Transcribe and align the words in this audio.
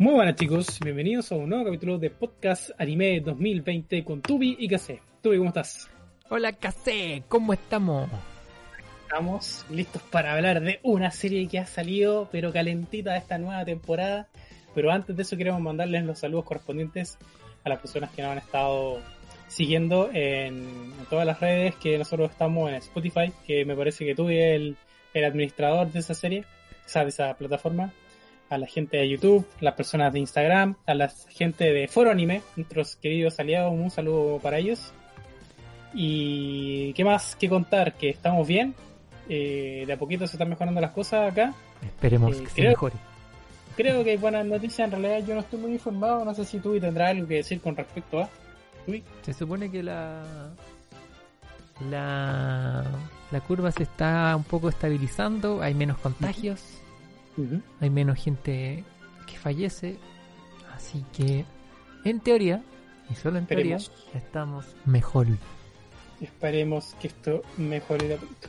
Muy 0.00 0.14
buenas 0.14 0.36
chicos, 0.36 0.80
bienvenidos 0.82 1.30
a 1.30 1.34
un 1.34 1.50
nuevo 1.50 1.66
capítulo 1.66 1.98
de 1.98 2.08
Podcast 2.08 2.70
Anime 2.78 3.20
2020 3.20 4.02
con 4.02 4.22
Tubi 4.22 4.56
y 4.58 4.66
Kase. 4.66 5.02
Tubi, 5.20 5.36
¿cómo 5.36 5.50
estás? 5.50 5.90
Hola 6.30 6.54
Kase, 6.54 7.22
¿cómo 7.28 7.52
estamos? 7.52 8.08
Estamos 9.02 9.66
listos 9.68 10.00
para 10.04 10.32
hablar 10.32 10.62
de 10.62 10.80
una 10.84 11.10
serie 11.10 11.46
que 11.48 11.58
ha 11.58 11.66
salido, 11.66 12.30
pero 12.32 12.50
calentita 12.50 13.12
de 13.12 13.18
esta 13.18 13.36
nueva 13.36 13.62
temporada. 13.66 14.26
Pero 14.74 14.90
antes 14.90 15.14
de 15.14 15.20
eso 15.20 15.36
queremos 15.36 15.60
mandarles 15.60 16.02
los 16.04 16.18
saludos 16.18 16.46
correspondientes 16.46 17.18
a 17.62 17.68
las 17.68 17.80
personas 17.80 18.08
que 18.12 18.22
nos 18.22 18.30
han 18.30 18.38
estado 18.38 19.02
siguiendo 19.48 20.08
en, 20.14 20.94
en 20.98 21.06
todas 21.10 21.26
las 21.26 21.40
redes 21.40 21.74
que 21.74 21.98
nosotros 21.98 22.30
estamos 22.30 22.70
en 22.70 22.76
Spotify, 22.76 23.34
que 23.46 23.66
me 23.66 23.76
parece 23.76 24.06
que 24.06 24.14
tú 24.14 24.30
eres 24.30 24.56
el, 24.56 24.76
el 25.12 25.24
administrador 25.26 25.92
de 25.92 25.98
esa 25.98 26.14
serie, 26.14 26.46
o 26.86 26.88
sea, 26.88 27.02
de 27.02 27.10
esa 27.10 27.34
plataforma 27.34 27.92
a 28.50 28.58
la 28.58 28.66
gente 28.66 28.96
de 28.98 29.08
YouTube, 29.08 29.46
las 29.60 29.74
personas 29.74 30.12
de 30.12 30.18
Instagram, 30.18 30.76
a 30.86 30.94
la 30.94 31.08
gente 31.30 31.72
de 31.72 31.88
Foro 31.88 32.10
Anime, 32.10 32.42
nuestros 32.56 32.96
queridos 32.96 33.38
aliados, 33.40 33.72
un 33.72 33.90
saludo 33.90 34.38
para 34.42 34.58
ellos. 34.58 34.92
Y 35.94 36.92
qué 36.94 37.04
más 37.04 37.36
que 37.36 37.48
contar, 37.48 37.94
que 37.94 38.10
estamos 38.10 38.46
bien, 38.46 38.74
eh, 39.28 39.84
de 39.86 39.92
a 39.92 39.96
poquito 39.96 40.26
se 40.26 40.36
están 40.36 40.48
mejorando 40.48 40.80
las 40.80 40.90
cosas 40.90 41.32
acá. 41.32 41.54
Esperemos 41.82 42.36
Eh, 42.36 42.44
que 42.44 42.50
se 42.50 42.62
mejore. 42.62 42.96
Creo 43.76 44.04
que 44.04 44.10
hay 44.10 44.16
buenas 44.16 44.44
noticias, 44.44 44.92
en 44.92 45.00
realidad 45.00 45.26
yo 45.26 45.34
no 45.34 45.40
estoy 45.40 45.60
muy 45.60 45.72
informado, 45.72 46.24
no 46.24 46.34
sé 46.34 46.44
si 46.44 46.58
tú 46.58 46.78
tendrás 46.78 47.10
algo 47.10 47.26
que 47.26 47.36
decir 47.36 47.60
con 47.60 47.76
respecto 47.76 48.20
a... 48.20 48.28
Tui. 48.84 49.02
Se 49.22 49.32
supone 49.32 49.70
que 49.70 49.82
la, 49.82 50.22
la 51.88 52.84
la 53.30 53.40
curva 53.40 53.70
se 53.70 53.84
está 53.84 54.34
un 54.34 54.44
poco 54.44 54.68
estabilizando, 54.68 55.62
hay 55.62 55.74
menos 55.74 55.98
contagios, 55.98 56.79
hay 57.80 57.90
menos 57.90 58.22
gente 58.22 58.84
que 59.26 59.36
fallece, 59.38 59.96
así 60.74 61.04
que 61.12 61.44
en 62.04 62.20
teoría, 62.20 62.62
y 63.10 63.14
solo 63.14 63.38
en 63.38 63.46
teoría, 63.46 63.78
estamos 64.14 64.66
mejor. 64.84 65.26
Esperemos 66.20 66.94
que 67.00 67.08
esto 67.08 67.42
mejore 67.56 68.08
de 68.08 68.16
poquito. 68.16 68.48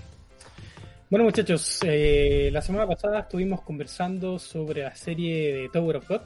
Bueno 1.10 1.26
muchachos, 1.26 1.80
eh, 1.84 2.50
la 2.54 2.62
semana 2.62 2.88
pasada 2.88 3.20
estuvimos 3.20 3.62
conversando 3.62 4.40
sobre 4.40 4.84
la 4.84 4.96
serie 4.96 5.54
de 5.54 5.70
Tower 5.70 5.98
of 5.98 6.08
God, 6.08 6.22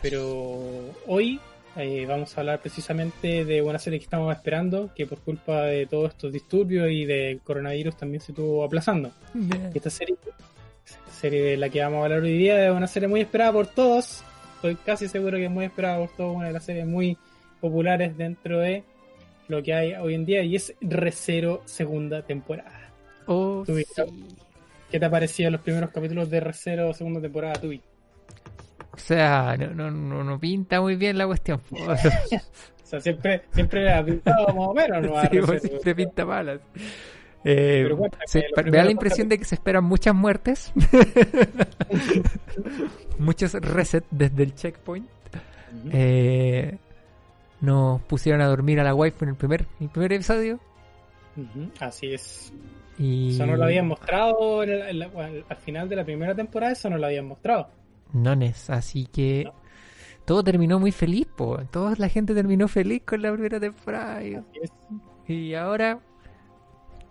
pero 0.00 0.92
hoy 1.06 1.38
eh, 1.76 2.04
vamos 2.06 2.36
a 2.36 2.40
hablar 2.40 2.60
precisamente 2.60 3.44
de 3.44 3.62
una 3.62 3.78
serie 3.78 3.98
que 3.98 4.04
estamos 4.04 4.34
esperando, 4.34 4.90
que 4.94 5.06
por 5.06 5.20
culpa 5.20 5.62
de 5.62 5.86
todos 5.86 6.10
estos 6.10 6.32
disturbios 6.32 6.90
y 6.90 7.04
del 7.04 7.40
coronavirus 7.40 7.96
también 7.96 8.20
se 8.20 8.32
estuvo 8.32 8.64
aplazando. 8.64 9.12
Esta 9.72 9.88
serie, 9.88 10.16
serie 11.10 11.42
de 11.42 11.56
la 11.56 11.68
que 11.68 11.80
vamos 11.80 12.00
a 12.00 12.04
hablar 12.04 12.20
hoy 12.20 12.36
día 12.36 12.66
es 12.66 12.72
una 12.72 12.86
serie 12.86 13.08
muy 13.08 13.20
esperada 13.20 13.52
por 13.52 13.66
todos. 13.66 14.22
Estoy 14.56 14.76
casi 14.76 15.08
seguro 15.08 15.36
que 15.36 15.44
es 15.44 15.50
muy 15.50 15.64
esperada 15.64 15.98
por 15.98 16.10
todos, 16.16 16.36
una 16.36 16.46
de 16.46 16.52
las 16.52 16.64
series 16.64 16.86
muy 16.86 17.16
populares 17.60 18.16
dentro 18.16 18.58
de 18.58 18.84
lo 19.48 19.62
que 19.62 19.74
hay 19.74 19.92
hoy 19.94 20.14
en 20.14 20.24
día 20.24 20.42
y 20.42 20.56
es 20.56 20.74
Recero 20.80 21.62
segunda 21.64 22.22
temporada. 22.22 22.90
Oh, 23.26 23.64
sí. 23.66 23.84
¿Qué 24.90 25.00
te 25.00 25.06
ha 25.06 25.10
parecido 25.10 25.50
los 25.50 25.60
primeros 25.60 25.90
capítulos 25.90 26.28
de 26.28 26.40
Recero 26.40 26.92
segunda 26.92 27.20
temporada, 27.20 27.54
Tubi? 27.54 27.80
O 28.92 28.98
sea, 28.98 29.56
no, 29.56 29.68
no, 29.68 29.90
no, 29.90 30.22
no 30.22 30.38
pinta 30.38 30.80
muy 30.80 30.96
bien 30.96 31.18
la 31.18 31.26
cuestión. 31.26 31.60
O 32.92 32.94
sea, 32.94 33.00
siempre, 33.00 33.40
siempre 33.54 33.90
ha 33.90 34.04
pintado 34.04 34.48
más 34.48 34.68
o 34.68 34.74
menos, 34.74 35.30
siempre 35.62 35.94
pinta 35.94 36.26
malas. 36.26 36.60
Eh, 37.44 37.84
Pero 37.88 37.98
se- 38.26 38.44
me 38.64 38.70
da 38.78 38.84
la 38.84 38.90
impresión 38.92 39.28
de 39.28 39.36
que 39.38 39.44
se 39.44 39.56
esperan 39.56 39.82
muchas 39.84 40.14
muertes. 40.14 40.72
Muchos 43.18 43.52
resets 43.54 44.06
desde 44.10 44.42
el 44.42 44.54
checkpoint. 44.54 45.08
Eh, 45.90 46.76
nos 47.60 48.00
pusieron 48.02 48.40
a 48.40 48.46
dormir 48.46 48.80
a 48.80 48.84
la 48.84 48.94
waifu 48.94 49.24
en 49.24 49.30
el 49.30 49.36
primer, 49.36 49.66
el 49.80 49.88
primer 49.88 50.12
episodio. 50.12 50.58
Así 51.80 52.12
es. 52.12 52.52
Y 52.98 53.34
Eso 53.34 53.46
no 53.46 53.56
lo 53.56 53.64
habían 53.64 53.86
mostrado 53.88 54.62
en 54.62 54.70
el- 54.70 54.82
en 54.82 54.98
la- 54.98 55.06
al 55.06 55.44
al 55.48 55.56
final 55.56 55.88
de 55.88 55.96
la 55.96 56.04
primera 56.04 56.34
temporada, 56.34 56.72
eso 56.72 56.90
no 56.90 56.98
lo 56.98 57.06
habían 57.06 57.26
mostrado. 57.26 57.68
Nones, 58.12 58.68
así 58.68 59.06
que 59.06 59.44
No. 59.44 59.54
todo 60.26 60.44
terminó 60.44 60.78
muy 60.78 60.92
feliz, 60.92 61.26
po. 61.34 61.58
Toda 61.70 61.94
la 61.96 62.08
gente 62.08 62.34
terminó 62.34 62.68
feliz 62.68 63.02
con 63.06 63.22
la 63.22 63.32
primera 63.32 63.58
temporada. 63.58 64.22
Y, 64.22 64.34
Así 64.34 64.46
es. 64.62 64.72
y 65.26 65.54
ahora 65.54 66.00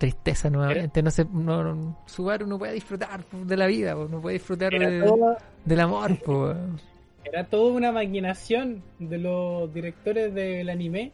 tristeza 0.02 0.50
nuevamente. 0.50 1.00
No 1.02 1.10
sé, 1.10 1.24
no, 1.32 1.62
no- 1.62 1.98
Subaru 2.06 2.46
no 2.46 2.58
puede 2.58 2.72
disfrutar 2.72 3.24
de 3.30 3.56
la 3.56 3.66
vida, 3.66 3.94
po, 3.94 4.08
no 4.10 4.20
puede 4.20 4.34
disfrutar 4.34 4.72
de- 4.72 5.00
todo, 5.00 5.36
del 5.64 5.80
amor, 5.80 6.18
po. 6.18 6.52
era 7.24 7.44
toda 7.44 7.72
una 7.72 7.92
maquinación 7.92 8.82
de 8.98 9.18
los 9.18 9.72
directores 9.72 10.34
del 10.34 10.68
anime, 10.70 11.12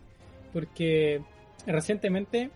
porque 0.54 1.20
recientemente, 1.66 2.50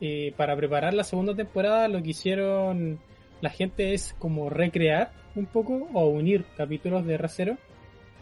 eh, 0.00 0.32
para 0.36 0.56
preparar 0.56 0.94
la 0.94 1.04
segunda 1.04 1.34
temporada, 1.34 1.88
lo 1.88 2.02
que 2.02 2.10
hicieron 2.10 2.98
la 3.42 3.50
gente 3.50 3.92
es 3.92 4.14
como 4.18 4.48
recrear 4.48 5.10
un 5.34 5.44
poco 5.44 5.86
o 5.92 6.06
unir 6.08 6.46
capítulos 6.56 7.04
de 7.04 7.18
Recero 7.18 7.58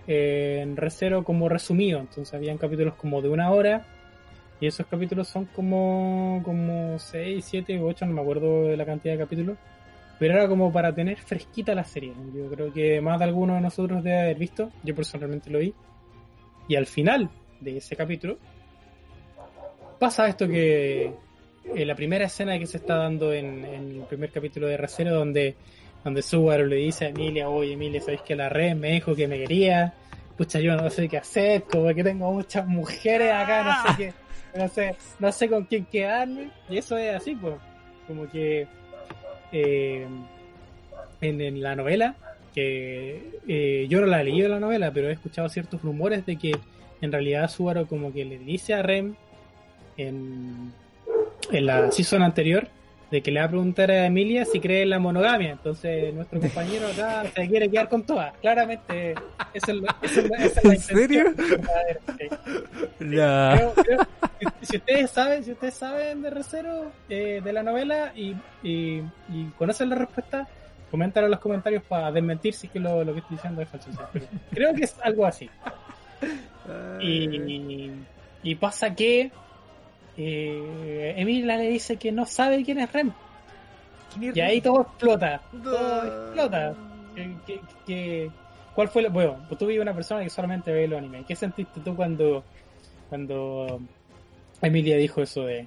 eh, 0.09 0.59
en 0.63 0.77
Recero 0.77 1.23
como 1.23 1.49
resumido. 1.49 2.01
Entonces 2.01 2.35
habían 2.35 2.59
capítulos 2.59 2.95
como 2.95 3.23
de 3.23 3.29
una 3.29 3.53
hora. 3.53 3.87
Y 4.61 4.67
esos 4.67 4.87
capítulos 4.87 5.29
son 5.29 5.47
como, 5.47 6.41
como 6.45 6.99
6, 6.99 7.45
7 7.45 7.79
u 7.81 7.87
8, 7.87 8.07
no 8.07 8.15
me 8.15 8.21
acuerdo 8.21 8.69
de 8.69 8.77
la 8.77 8.87
cantidad 8.87 9.15
de 9.15 9.21
capítulos. 9.21 9.59
Pero 10.19 10.35
era 10.35 10.49
como 10.49 10.73
para 10.73 10.95
tener 10.95 11.19
fresquita 11.19 11.75
la 11.75 11.85
serie. 11.85 12.13
Yo 12.35 12.49
creo 12.49 12.73
que 12.73 13.01
más 13.01 13.19
de 13.19 13.25
alguno 13.25 13.55
de 13.55 13.61
nosotros 13.61 14.03
debe 14.03 14.21
haber 14.21 14.39
visto. 14.39 14.71
Yo 14.85 14.95
personalmente 14.95 15.51
lo 15.51 15.59
vi. 15.59 15.75
Y 16.69 16.77
al 16.77 16.87
final 16.87 17.31
de 17.61 17.79
ese 17.79 17.97
capítulo 17.97 18.39
pasa 19.99 20.29
esto 20.29 20.47
que 20.47 21.13
eh, 21.75 21.85
la 21.87 21.95
primera 21.95 22.27
escena 22.27 22.59
que 22.59 22.67
se 22.67 22.77
está 22.77 22.97
dando 22.97 23.33
en, 23.33 23.65
en 23.65 23.91
el 23.97 24.03
primer 24.03 24.31
capítulo 24.31 24.67
de 24.67 24.77
Recero 24.77 25.15
donde, 25.15 25.57
donde 26.05 26.23
Subaru 26.23 26.67
le 26.67 26.77
dice 26.77 27.07
a 27.07 27.09
Emilia, 27.09 27.49
oye 27.49 27.73
Emilia, 27.73 28.01
¿sabéis 28.01 28.23
que 28.23 28.37
la 28.37 28.49
red 28.49 28.75
me 28.75 28.93
dijo 28.93 29.15
que 29.15 29.27
me 29.27 29.39
quería? 29.39 29.95
Pucha, 30.37 30.61
yo 30.61 30.77
no 30.77 30.91
sé 30.91 31.09
qué 31.09 31.19
hacer, 31.19 31.63
como 31.63 31.95
que 31.95 32.03
tengo 32.03 32.31
muchas 32.33 32.67
mujeres 32.67 33.33
acá, 33.33 33.63
no 33.63 33.91
sé 33.91 33.97
qué, 33.97 34.15
no 34.55 34.69
sé, 34.69 34.97
no 35.19 35.33
sé 35.33 35.49
con 35.49 35.65
quién 35.65 35.85
quedarme. 35.87 36.51
Y 36.69 36.79
eso 36.79 36.97
es 36.97 37.15
así, 37.15 37.35
pues, 37.35 37.55
como 38.07 38.29
que 38.31 38.67
eh, 39.53 40.07
en, 41.21 41.63
la 41.63 41.77
novela, 41.77 42.15
que 42.55 43.41
eh, 43.49 43.87
yo 43.89 44.01
no 44.01 44.07
la 44.07 44.21
he 44.21 44.25
leído 44.25 44.49
la 44.49 44.61
novela, 44.61 44.93
pero 44.93 45.09
he 45.09 45.13
escuchado 45.13 45.49
ciertos 45.49 45.83
rumores 45.83 46.25
de 46.27 46.37
que 46.37 46.53
en 47.01 47.13
realidad 47.13 47.51
Subaru 47.51 47.87
como 47.87 48.13
que 48.13 48.25
le 48.25 48.39
dice 48.39 48.75
a 48.75 48.83
Rem 48.83 49.15
en, 49.97 50.73
en 51.51 51.67
la 51.67 51.91
season 51.91 52.23
anterior 52.23 52.69
de 53.11 53.23
que 53.23 53.31
le 53.31 53.41
va 53.41 53.47
a 53.47 53.49
preguntar 53.49 53.91
a 53.91 54.07
Emilia 54.07 54.45
si 54.45 54.59
cree 54.61 54.83
en 54.83 54.91
la 54.91 54.99
monogamia. 54.99 55.51
Entonces 55.53 56.13
nuestro 56.15 56.41
compañero 56.41 56.87
acá 56.89 57.25
se 57.35 57.49
quiere 57.49 57.71
quedar 57.71 57.89
con 57.89 58.03
todas. 58.05 58.35
Claramente 58.39 59.13
es, 59.13 59.19
esa 59.55 59.73
es 59.73 59.79
la- 59.81 59.97
esa 60.03 60.21
es 60.21 60.65
la 60.65 60.73
¿En 60.75 60.81
serio? 60.81 61.25
sí. 62.19 62.29
Creo- 62.99 63.75
creo- 63.75 64.07
si- 64.63 64.77
ustedes 64.79 65.11
saben, 65.11 65.45
si 65.45 65.53
ustedes 65.53 65.75
saben 65.75 66.23
de 66.23 66.31
Recero, 66.31 66.93
eh, 67.09 67.41
de 67.43 67.53
la 67.53 67.63
novela 67.63 68.13
y, 68.17 68.35
y, 68.63 69.03
y 69.29 69.45
conocen 69.59 69.91
la 69.91 69.97
respuesta, 69.97 70.49
coméntalo 70.91 71.27
en 71.27 71.31
los 71.33 71.41
comentarios 71.41 71.83
para 71.85 72.11
desmentir 72.13 72.55
si 72.55 72.67
es 72.67 72.73
que 72.73 72.81
lo, 72.81 73.05
lo 73.05 73.13
que 73.13 73.21
estoy 73.21 73.37
diciendo 73.37 73.63
es 73.63 73.69
falso. 73.69 73.91
Creo 74.53 74.75
que 74.75 74.85
es 74.85 74.97
algo 75.03 75.27
así. 75.27 75.49
Y, 77.01 77.91
y 78.43 78.55
pasa 78.55 78.95
que 78.95 79.31
eh, 80.17 81.15
Emilia 81.17 81.57
le 81.57 81.69
dice 81.69 81.97
que 81.97 82.13
no 82.13 82.25
sabe 82.27 82.63
quién 82.65 82.79
es 82.81 82.93
Rem. 82.93 83.13
Y 84.21 84.39
ahí 84.41 84.61
todo 84.61 84.83
explota. 84.83 85.41
Todo 85.63 86.27
explota. 86.27 86.75
Que- 87.15 87.37
que- 87.47 87.61
que- 87.87 88.31
¿Cuál 88.75 88.89
fue 88.89 89.03
lo, 89.03 89.11
bueno, 89.11 89.45
pues 89.49 89.59
tú 89.59 89.67
vives 89.67 89.83
una 89.83 89.95
persona 89.95 90.23
que 90.23 90.31
solamente 90.31 90.73
ve 90.73 90.89
los 90.89 90.99
anime. 90.99 91.25
¿Qué 91.27 91.37
sentiste 91.37 91.81
tú 91.81 91.95
cuando 91.95 92.45
cuando 93.09 93.81
Emilia 94.63 94.97
dijo 94.97 95.23
eso 95.23 95.45
de, 95.45 95.67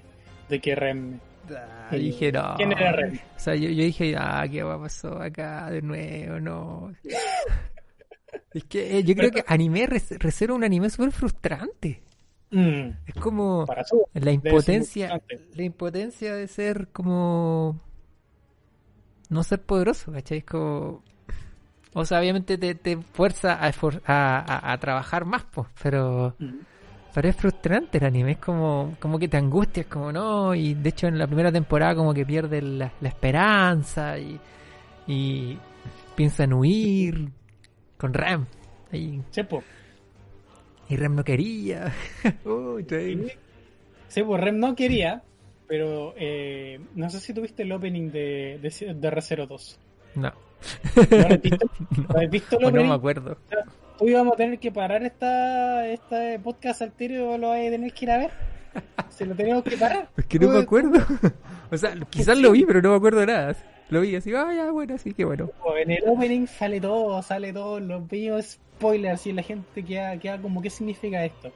de 0.50 0.60
que 0.60 0.76
Rem 0.76 1.20
Ah, 1.50 1.96
dije, 1.96 2.30
no. 2.34 2.56
¿Quién 2.58 2.74
era 2.74 2.92
Rem? 2.92 3.16
O 3.16 3.40
sea, 3.40 3.56
yo, 3.56 3.70
yo 3.70 3.84
dije, 3.86 4.14
ah, 4.18 4.46
¿qué 4.52 4.64
va 4.64 4.78
pasó 4.82 5.22
acá 5.22 5.70
de 5.72 5.82
nuevo? 5.82 6.40
No. 6.42 6.94
es 8.54 8.64
que 8.66 8.98
eh, 8.98 9.04
yo 9.04 9.16
creo 9.16 9.32
que 9.32 9.44
anime, 9.48 9.86
Re- 9.88 10.02
Recero 10.20 10.54
es 10.54 10.58
un 10.58 10.64
anime 10.66 10.90
súper 10.90 11.12
frustrante. 11.14 12.02
Mm, 12.52 12.90
Es 13.06 13.16
como 13.16 13.66
para 13.66 13.84
la 14.14 14.32
impotencia, 14.32 15.22
la 15.56 15.64
impotencia 15.64 16.36
de 16.36 16.48
ser 16.48 16.88
como 16.90 17.80
no 19.30 19.44
ser 19.44 19.62
poderoso, 19.62 20.12
¿cachai? 20.12 20.42
Como 20.42 21.04
o 21.94 22.06
sea, 22.06 22.20
obviamente 22.20 22.58
te, 22.58 22.76
te 22.76 22.98
fuerza 22.98 23.64
a, 23.64 23.70
esfor- 23.72 24.02
a, 24.06 24.40
a- 24.40 24.74
a 24.74 24.78
trabajar 24.80 25.26
más, 25.26 25.46
pues, 25.52 25.68
pero 25.82 26.36
Mm. 26.40 26.60
pero 27.14 27.30
es 27.30 27.36
frustrante 27.36 27.98
el 28.00 28.06
anime, 28.06 28.34
es 28.34 28.38
como, 28.40 28.96
como 29.00 29.20
que 29.20 29.28
te 29.28 29.38
angustias, 29.38 29.88
como 29.88 30.12
no, 30.12 30.56
y 30.56 30.76
de 30.76 30.90
hecho 30.90 31.08
en 31.08 31.18
la 31.20 31.28
primera 31.28 31.52
temporada 31.52 31.96
como 31.96 32.14
que 32.14 32.26
pierdes 32.26 32.64
la, 32.64 32.92
la 33.02 33.10
esperanza 33.10 34.20
y, 34.20 34.40
y 35.08 35.58
piensa 36.16 36.46
en 36.46 36.54
huir 36.54 37.30
con 37.98 38.14
Ram. 38.14 38.46
Ahí. 38.92 39.22
Chepo. 39.32 39.64
Y 40.90 40.96
Rem 40.96 41.16
no 41.16 41.24
quería. 41.24 41.94
Uy, 42.46 42.86
sí, 44.08 44.24
pues 44.24 44.42
Rem 44.42 44.60
no 44.60 44.76
quería, 44.76 45.22
pero 45.68 46.14
eh, 46.18 46.80
no 46.96 47.10
sé 47.10 47.20
si 47.20 47.34
tuviste 47.34 47.64
el 47.64 47.72
opening 47.72 48.10
de, 48.12 48.60
de, 48.62 48.94
de 48.94 49.12
R02. 49.12 49.78
No. 50.16 50.34
¿No 51.12 51.28
has 51.28 51.42
visto, 51.42 51.70
¿No 52.10 52.20
has 52.20 52.30
visto 52.30 52.58
el 52.60 52.66
opening? 52.66 52.84
no 52.84 52.90
me 52.90 52.96
acuerdo. 52.96 53.38
Hoy 54.00 54.14
vamos 54.14 54.34
a 54.34 54.38
tener 54.38 54.60
que 54.60 54.72
parar 54.72 55.04
esta, 55.04 55.88
este 55.88 56.40
podcast 56.40 56.82
al 56.84 56.92
tiro 56.94 57.32
o 57.32 57.38
lo 57.38 57.50
vas 57.50 57.60
a 57.60 57.70
tener 57.70 57.92
que 57.94 58.06
ir 58.06 58.12
a 58.12 58.18
ver. 58.20 58.32
Se 59.10 59.26
lo 59.26 59.36
tenemos 59.36 59.64
que 59.64 59.78
parar. 59.78 60.10
Es 60.18 60.26
que 60.26 60.40
no 60.40 60.50
me 60.50 60.60
acuerdo. 60.60 61.00
o 61.72 61.78
sea, 61.78 61.96
quizás 62.10 62.38
lo 62.38 62.52
vi, 62.52 62.66
pero 62.66 62.82
no 62.82 62.92
me 62.92 62.96
acuerdo 62.98 63.20
de 63.20 63.26
nada. 63.28 63.56
Lo 63.90 64.02
vi 64.02 64.16
así, 64.16 64.34
ah, 64.36 64.52
ya, 64.54 64.72
bueno, 64.72 64.96
así 64.96 65.14
que 65.14 65.24
bueno. 65.24 65.50
En 65.78 65.92
el 65.92 66.04
opening 66.08 66.46
sale 66.48 66.82
todo, 66.82 67.22
sale 67.22 67.54
todo, 67.54 67.80
los 67.80 68.08
videos 68.08 68.60
spoilers 68.78 69.26
y 69.28 69.32
la 69.32 69.44
gente 69.44 69.84
queda, 69.84 70.18
queda 70.18 70.42
como, 70.42 70.62
¿qué 70.62 70.70
significa 70.70 71.24
esto? 71.24 71.52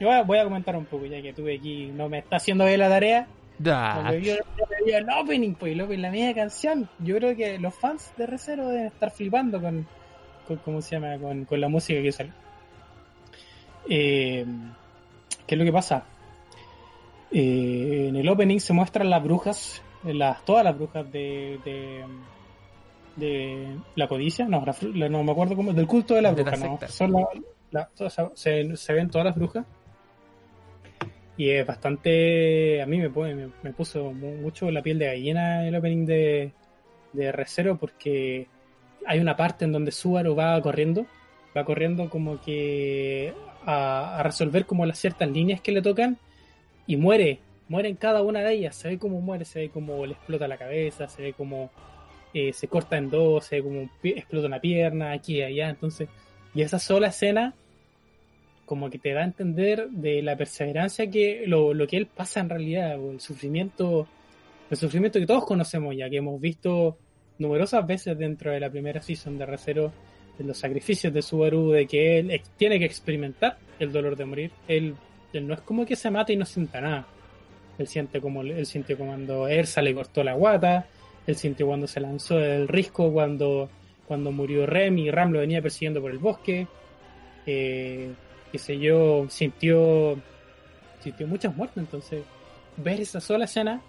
Yo 0.00 0.08
voy 0.08 0.16
a, 0.16 0.22
voy 0.22 0.38
a 0.38 0.44
comentar 0.44 0.76
un 0.76 0.86
poco, 0.86 1.04
ya 1.06 1.20
que 1.20 1.32
tuve 1.32 1.56
aquí, 1.56 1.86
no 1.86 2.08
me 2.08 2.18
está 2.18 2.36
haciendo 2.36 2.64
bien 2.64 2.80
la 2.80 2.88
tarea. 2.88 3.26
Vio, 3.58 4.36
vio 4.84 4.98
el 4.98 5.06
opening, 5.10 5.54
pues 5.54 5.72
el 5.72 5.80
opening, 5.80 6.02
la 6.02 6.10
media 6.10 6.34
canción. 6.34 6.88
Yo 7.00 7.16
creo 7.16 7.36
que 7.36 7.58
los 7.58 7.74
fans 7.74 8.12
de 8.16 8.26
Recero 8.26 8.68
deben 8.68 8.86
estar 8.86 9.10
flipando 9.10 9.60
con, 9.60 9.86
con 10.46 10.56
¿cómo 10.58 10.80
se 10.80 10.96
llama? 10.96 11.18
Con, 11.18 11.44
con 11.44 11.60
la 11.60 11.68
música 11.68 12.00
que 12.00 12.12
sale. 12.12 12.32
Eh, 13.88 14.46
¿Qué 15.46 15.54
es 15.54 15.58
lo 15.58 15.64
que 15.64 15.72
pasa? 15.72 16.04
Eh, 17.32 18.06
en 18.08 18.16
el 18.16 18.28
opening 18.28 18.58
se 18.58 18.72
muestran 18.72 19.10
las 19.10 19.22
brujas, 19.22 19.82
las, 20.04 20.44
todas 20.44 20.64
las 20.64 20.76
brujas 20.76 21.10
de, 21.12 21.58
de, 21.64 22.04
de 23.16 23.76
la 23.96 24.08
codicia, 24.08 24.46
no, 24.46 24.64
la 24.94 25.08
no 25.08 25.22
me 25.24 25.32
acuerdo 25.32 25.56
cómo, 25.56 25.72
del 25.72 25.86
culto 25.86 26.14
de 26.14 26.22
la 26.22 26.32
De 26.32 26.44
la 26.44 26.50
bruja, 26.50 26.66
no, 26.66 26.88
son 26.88 27.12
la- 27.12 27.26
la- 27.70 27.88
todas- 27.96 28.16
se, 28.34 28.76
se 28.76 28.92
ven 28.92 29.10
todas 29.10 29.26
las 29.26 29.34
brujas. 29.34 29.64
Y 31.36 31.50
es 31.50 31.64
bastante, 31.66 32.82
a 32.82 32.86
mí 32.86 32.98
me, 32.98 33.08
me, 33.08 33.48
me 33.62 33.72
puso 33.72 34.12
mu- 34.12 34.36
mucho 34.38 34.70
la 34.72 34.82
piel 34.82 34.98
de 34.98 35.06
gallina 35.06 35.66
el 35.68 35.74
opening 35.76 36.04
de, 36.04 36.52
de 37.12 37.32
R0 37.32 37.78
porque 37.78 38.48
hay 39.06 39.20
una 39.20 39.36
parte 39.36 39.64
en 39.64 39.70
donde 39.72 39.92
Subaru 39.92 40.34
va 40.34 40.60
corriendo, 40.60 41.06
va 41.56 41.64
corriendo 41.64 42.10
como 42.10 42.40
que 42.40 43.32
a, 43.64 44.18
a 44.18 44.22
resolver 44.24 44.66
como 44.66 44.84
las 44.84 44.98
ciertas 44.98 45.30
líneas 45.30 45.60
que 45.60 45.70
le 45.70 45.80
tocan 45.80 46.18
y 46.88 46.96
muere, 46.96 47.38
muere 47.68 47.88
en 47.88 47.96
cada 47.96 48.22
una 48.22 48.40
de 48.40 48.54
ellas, 48.54 48.76
se 48.76 48.88
ve 48.88 48.98
como 48.98 49.20
muere, 49.20 49.44
se 49.44 49.60
ve 49.60 49.68
como 49.70 50.04
le 50.06 50.12
explota 50.12 50.48
la 50.48 50.56
cabeza, 50.56 51.08
se 51.08 51.22
ve 51.22 51.32
como 51.32 51.70
eh, 52.34 52.52
se 52.52 52.68
corta 52.68 52.96
en 52.96 53.10
dos, 53.10 53.44
se 53.46 53.56
ve 53.56 53.62
como 53.62 53.90
pi- 54.00 54.10
explota 54.10 54.46
una 54.46 54.60
pierna, 54.60 55.12
aquí 55.12 55.36
y 55.38 55.42
allá, 55.42 55.70
entonces, 55.70 56.08
y 56.54 56.62
esa 56.62 56.78
sola 56.78 57.08
escena 57.08 57.54
como 58.64 58.90
que 58.90 58.98
te 58.98 59.12
da 59.14 59.22
a 59.22 59.24
entender 59.24 59.88
de 59.88 60.20
la 60.20 60.36
perseverancia 60.36 61.10
que 61.10 61.44
lo, 61.46 61.72
lo 61.72 61.86
que 61.86 61.96
él 61.96 62.06
pasa 62.06 62.40
en 62.40 62.50
realidad, 62.50 62.96
el 62.96 63.18
sufrimiento, 63.20 64.06
el 64.70 64.76
sufrimiento 64.76 65.18
que 65.18 65.26
todos 65.26 65.46
conocemos 65.46 65.96
ya, 65.96 66.10
que 66.10 66.18
hemos 66.18 66.38
visto 66.38 66.98
numerosas 67.38 67.86
veces 67.86 68.18
dentro 68.18 68.50
de 68.50 68.60
la 68.60 68.68
primera 68.68 69.00
season 69.00 69.38
de 69.38 69.46
Recero, 69.46 69.92
de 70.36 70.44
los 70.44 70.58
sacrificios 70.58 71.12
de 71.12 71.22
Subaru, 71.22 71.70
de 71.70 71.86
que 71.86 72.18
él 72.18 72.40
tiene 72.56 72.78
que 72.78 72.84
experimentar 72.84 73.56
el 73.78 73.90
dolor 73.90 74.16
de 74.16 74.24
morir. 74.26 74.50
Él, 74.68 74.94
él 75.32 75.46
no 75.46 75.54
es 75.54 75.60
como 75.62 75.86
que 75.86 75.96
se 75.96 76.10
mate 76.10 76.34
y 76.34 76.36
no 76.36 76.44
sienta 76.44 76.80
nada. 76.80 77.06
Él 77.78 77.86
siente 77.86 78.20
como 78.20 78.42
él 78.42 78.66
siente 78.66 78.96
cuando 78.96 79.48
Ersa 79.48 79.80
le 79.82 79.94
cortó 79.94 80.24
la 80.24 80.34
guata, 80.34 80.86
él 81.26 81.36
siente 81.36 81.64
cuando 81.64 81.86
se 81.86 82.00
lanzó 82.00 82.36
del 82.36 82.68
risco, 82.68 83.12
cuando, 83.12 83.70
cuando 84.06 84.32
murió 84.32 84.66
Rem 84.66 84.98
y 84.98 85.10
Ram 85.10 85.32
lo 85.32 85.40
venía 85.40 85.62
persiguiendo 85.62 86.00
por 86.00 86.10
el 86.10 86.18
bosque. 86.18 86.66
Eh, 87.46 88.10
qué 88.50 88.58
sé 88.58 88.78
yo, 88.78 89.26
sintió, 89.28 90.18
sintió 91.00 91.26
muchas 91.26 91.54
muertes. 91.54 91.78
Entonces, 91.78 92.22
ver 92.76 93.00
esa 93.00 93.20
sola 93.20 93.44
escena, 93.44 93.80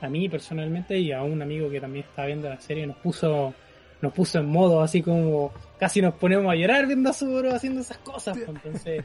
a 0.00 0.08
mí 0.08 0.28
personalmente 0.28 0.98
y 0.98 1.12
a 1.12 1.22
un 1.22 1.40
amigo 1.42 1.70
que 1.70 1.80
también 1.80 2.04
está 2.08 2.26
viendo 2.26 2.48
la 2.48 2.60
serie, 2.60 2.86
nos 2.86 2.96
puso 2.96 3.54
nos 4.02 4.12
puso 4.12 4.40
en 4.40 4.46
modo 4.46 4.82
así 4.82 5.00
como 5.00 5.52
casi 5.78 6.02
nos 6.02 6.14
ponemos 6.14 6.52
a 6.52 6.56
llorar 6.56 6.86
viendo 6.86 7.08
a 7.08 7.12
Subaru 7.12 7.54
haciendo 7.54 7.80
esas 7.80 7.98
cosas. 7.98 8.36
pues, 8.36 8.48
Entonces, 8.48 9.04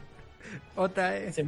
Otra 0.76 1.10
vez. 1.10 1.40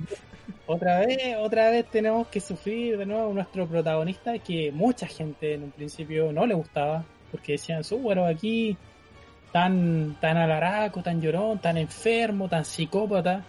otra 0.66 1.00
vez, 1.00 1.36
otra 1.38 1.70
vez 1.70 1.86
tenemos 1.90 2.28
que 2.28 2.40
sufrir 2.40 2.98
de 2.98 3.06
nuevo 3.06 3.32
nuestro 3.32 3.66
protagonista 3.66 4.38
que 4.38 4.72
mucha 4.72 5.06
gente 5.06 5.54
en 5.54 5.64
un 5.64 5.70
principio 5.70 6.32
no 6.32 6.46
le 6.46 6.54
gustaba 6.54 7.04
porque 7.30 7.52
decían 7.52 7.84
Subaru 7.84 8.24
aquí 8.24 8.76
tan 9.52 10.16
tan 10.20 10.36
alaraco, 10.36 11.02
tan 11.02 11.20
llorón, 11.20 11.58
tan 11.58 11.76
enfermo, 11.76 12.48
tan 12.50 12.64
psicópata 12.64 13.44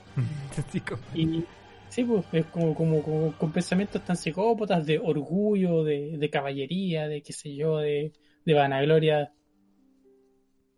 y 1.14 1.44
sí, 1.92 2.06
pues 2.06 2.26
es 2.32 2.46
como, 2.48 2.74
como, 2.74 3.04
como 3.04 3.34
con 3.34 3.52
pensamientos 3.52 4.04
tan 4.04 4.16
psicópatas 4.16 4.86
de 4.86 4.98
orgullo, 4.98 5.84
de, 5.84 6.18
de 6.18 6.30
caballería, 6.30 7.08
de 7.08 7.22
qué 7.22 7.34
sé 7.34 7.54
yo, 7.54 7.78
de, 7.78 8.14
de 8.46 8.54
vanagloria. 8.54 9.34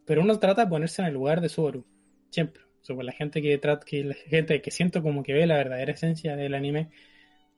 Pero 0.06 0.22
uno 0.22 0.38
trata 0.40 0.66
de 0.66 0.70
ponerse 0.70 1.02
en 1.02 1.10
el 1.10 1.14
lugar 1.14 1.40
de 1.40 1.50
Subaru, 1.50 1.86
siempre. 2.30 2.63
Pues 2.86 3.06
la 3.06 3.14
gente 3.14 3.42
que 3.42 3.58
trata, 3.58 3.86
que 3.86 4.04
la 4.04 4.14
gente 4.14 4.62
que 4.62 4.72
siento 4.72 5.02
como 5.02 5.24
que 5.24 5.34
ve 5.34 5.48
la 5.48 5.56
verdadera 5.58 5.94
esencia 5.94 6.36
del 6.36 6.54
anime, 6.54 6.90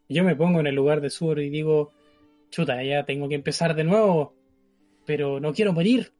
yo 0.07 0.24
me 0.24 0.36
pongo 0.36 0.60
en 0.60 0.68
el 0.68 0.75
lugar 0.75 1.01
de 1.01 1.10
Subaru 1.10 1.42
y 1.42 1.50
digo, 1.50 1.92
chuta, 2.51 2.83
ya 2.83 3.06
tengo 3.06 3.27
que 3.27 3.36
empezar 3.36 3.75
de 3.75 3.83
nuevo, 3.83 4.36
pero 5.06 5.39
no 5.39 5.54
quiero 5.54 5.74
morir. 5.74 6.12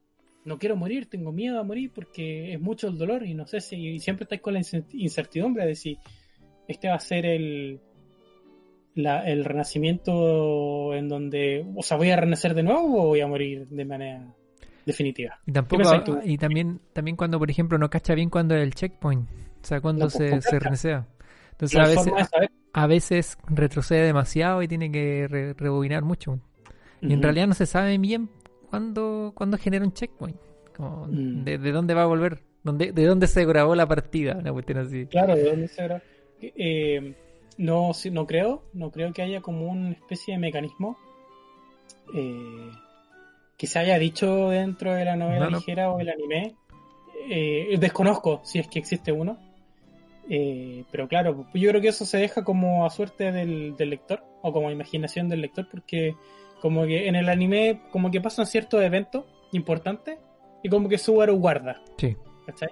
No 0.43 0.59
quiero 0.59 0.75
morir, 0.75 1.07
tengo 1.07 1.31
miedo 1.31 1.59
a 1.59 1.63
morir 1.63 1.91
porque 1.93 2.53
es 2.53 2.61
mucho 2.61 2.87
el 2.87 2.99
dolor 2.99 3.25
y 3.25 3.33
no 3.33 3.47
sé 3.47 3.61
si 3.61 3.75
y 3.77 3.99
siempre 3.99 4.25
estáis 4.25 4.41
con 4.41 4.53
la 4.53 4.59
incer- 4.59 4.85
incertidumbre 4.93 5.65
de 5.65 5.75
si 5.75 5.97
este 6.67 6.87
va 6.87 6.95
a 6.95 6.99
ser 6.99 7.25
el 7.25 7.79
el 8.95 9.43
renacimiento 9.43 10.93
en 10.93 11.09
donde, 11.09 11.65
o 11.75 11.81
sea, 11.81 11.97
voy 11.97 12.11
a 12.11 12.15
renacer 12.15 12.53
de 12.53 12.63
nuevo 12.63 13.03
o 13.03 13.07
voy 13.07 13.21
a 13.21 13.27
morir 13.27 13.67
de 13.67 13.85
manera 13.85 14.35
definitiva. 14.85 15.39
Y 15.45 15.51
tampoco, 15.51 15.83
y 16.23 16.37
también, 16.37 16.79
también 16.93 17.17
cuando, 17.17 17.39
por 17.39 17.49
ejemplo, 17.49 17.77
no 17.77 17.89
cacha 17.89 18.13
bien 18.15 18.29
cuando 18.29 18.55
es 18.55 18.63
el 18.63 18.73
checkpoint. 18.75 19.29
O 19.29 19.65
sea, 19.67 19.81
cuando 19.81 20.05
No, 20.05 20.11
pues, 20.11 20.29
se, 20.43 20.50
cacha. 20.50 20.60
renesea. 20.60 21.07
Entonces 21.51 21.79
a 21.79 21.88
veces, 21.88 22.13
a 22.74 22.88
veces 22.88 23.38
retrocede 23.48 24.01
demasiado 24.05 24.62
y 24.62 24.67
tiene 24.67 24.91
que 24.91 25.27
re- 25.27 25.53
rebobinar 25.53 26.03
mucho. 26.03 26.39
Y 27.01 27.13
en 27.13 27.21
realidad 27.21 27.48
no 27.48 27.53
se 27.53 27.65
sabe 27.65 27.98
bien 27.98 28.29
cuándo, 28.69 29.31
cuándo 29.36 29.57
genera 29.57 29.86
un 29.86 29.93
checkpoint. 29.93 30.38
Como 30.75 31.07
Mm. 31.07 31.43
de, 31.45 31.57
de 31.57 31.71
dónde 31.71 31.93
va 31.93 32.03
a 32.03 32.07
volver. 32.07 32.43
Dónde, 32.63 32.91
de 32.91 33.05
dónde 33.05 33.27
se 33.27 33.45
grabó 33.45 33.75
la 33.75 33.88
partida. 33.88 34.36
Una 34.38 34.51
cuestión 34.51 34.79
así. 34.79 35.05
Claro, 35.05 35.36
¿de 35.36 35.43
dónde 35.43 35.67
se 35.67 35.81
habrá? 35.81 36.01
Eh, 36.41 37.13
no, 37.57 37.91
no 38.12 38.27
creo, 38.27 38.63
no 38.74 38.91
creo 38.91 39.13
que 39.13 39.21
haya 39.21 39.39
como 39.41 39.67
una 39.71 39.91
especie 39.91 40.33
de 40.33 40.39
mecanismo 40.39 40.98
eh, 42.13 42.71
que 43.57 43.67
se 43.67 43.79
haya 43.79 43.97
dicho 44.00 44.50
dentro 44.50 44.93
de 44.93 45.05
la 45.05 45.15
novela 45.15 45.45
No, 45.45 45.51
no. 45.51 45.57
ligera 45.57 45.91
o 45.91 46.00
el 46.00 46.09
anime. 46.09 46.55
Eh, 47.29 47.75
desconozco 47.79 48.41
si 48.43 48.59
es 48.59 48.67
que 48.67 48.79
existe 48.79 49.12
uno. 49.12 49.38
Eh, 50.29 50.83
pero 50.91 51.07
claro, 51.07 51.45
yo 51.53 51.69
creo 51.69 51.81
que 51.81 51.89
eso 51.89 52.05
se 52.05 52.17
deja 52.17 52.43
como 52.43 52.85
a 52.85 52.89
suerte 52.89 53.31
del, 53.31 53.75
del 53.75 53.91
lector 53.91 54.24
o 54.41 54.51
como 54.51 54.71
imaginación 54.71 55.29
del 55.29 55.41
lector 55.41 55.67
porque 55.69 56.15
como 56.62 56.85
que 56.88 57.07
en 57.07 57.15
el 57.15 57.29
anime 57.29 57.81
como 57.91 58.09
que 58.09 58.21
pasan 58.21 58.47
ciertos 58.47 58.81
eventos 58.81 59.25
importantes 59.51 60.17
y 60.63 60.69
como 60.69 60.89
que 60.89 60.97
Subaru 60.97 61.35
guarda. 61.38 61.79
Sí. 61.97 62.15
¿Cachai? 62.47 62.69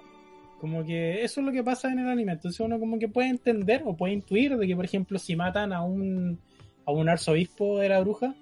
Como 0.60 0.84
que 0.84 1.22
eso 1.22 1.40
es 1.40 1.46
lo 1.46 1.52
que 1.52 1.62
pasa 1.62 1.92
en 1.92 2.00
el 2.00 2.08
anime. 2.08 2.32
Entonces 2.32 2.58
uno 2.60 2.80
como 2.80 2.98
que 2.98 3.08
puede 3.08 3.28
entender 3.28 3.82
o 3.84 3.96
puede 3.96 4.14
intuir 4.14 4.56
de 4.56 4.66
que, 4.66 4.74
por 4.74 4.84
ejemplo, 4.84 5.18
si 5.18 5.36
matan 5.36 5.72
a 5.72 5.82
un, 5.82 6.40
a 6.86 6.90
un 6.90 7.08
arzobispo 7.08 7.78
de 7.78 7.88
la 7.88 8.00
bruja, 8.00 8.34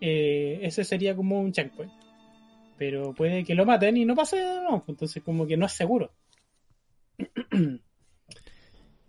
eh, 0.00 0.58
ese 0.62 0.84
sería 0.84 1.14
como 1.16 1.40
un 1.40 1.52
checkpoint. 1.52 1.92
Pero 2.78 3.14
puede 3.14 3.44
que 3.44 3.54
lo 3.54 3.64
maten 3.64 3.96
y 3.96 4.04
no 4.04 4.14
pase 4.14 4.36
no. 4.62 4.84
Entonces 4.86 5.22
como 5.22 5.46
que 5.46 5.56
no 5.56 5.66
es 5.66 5.72
seguro. 5.72 6.12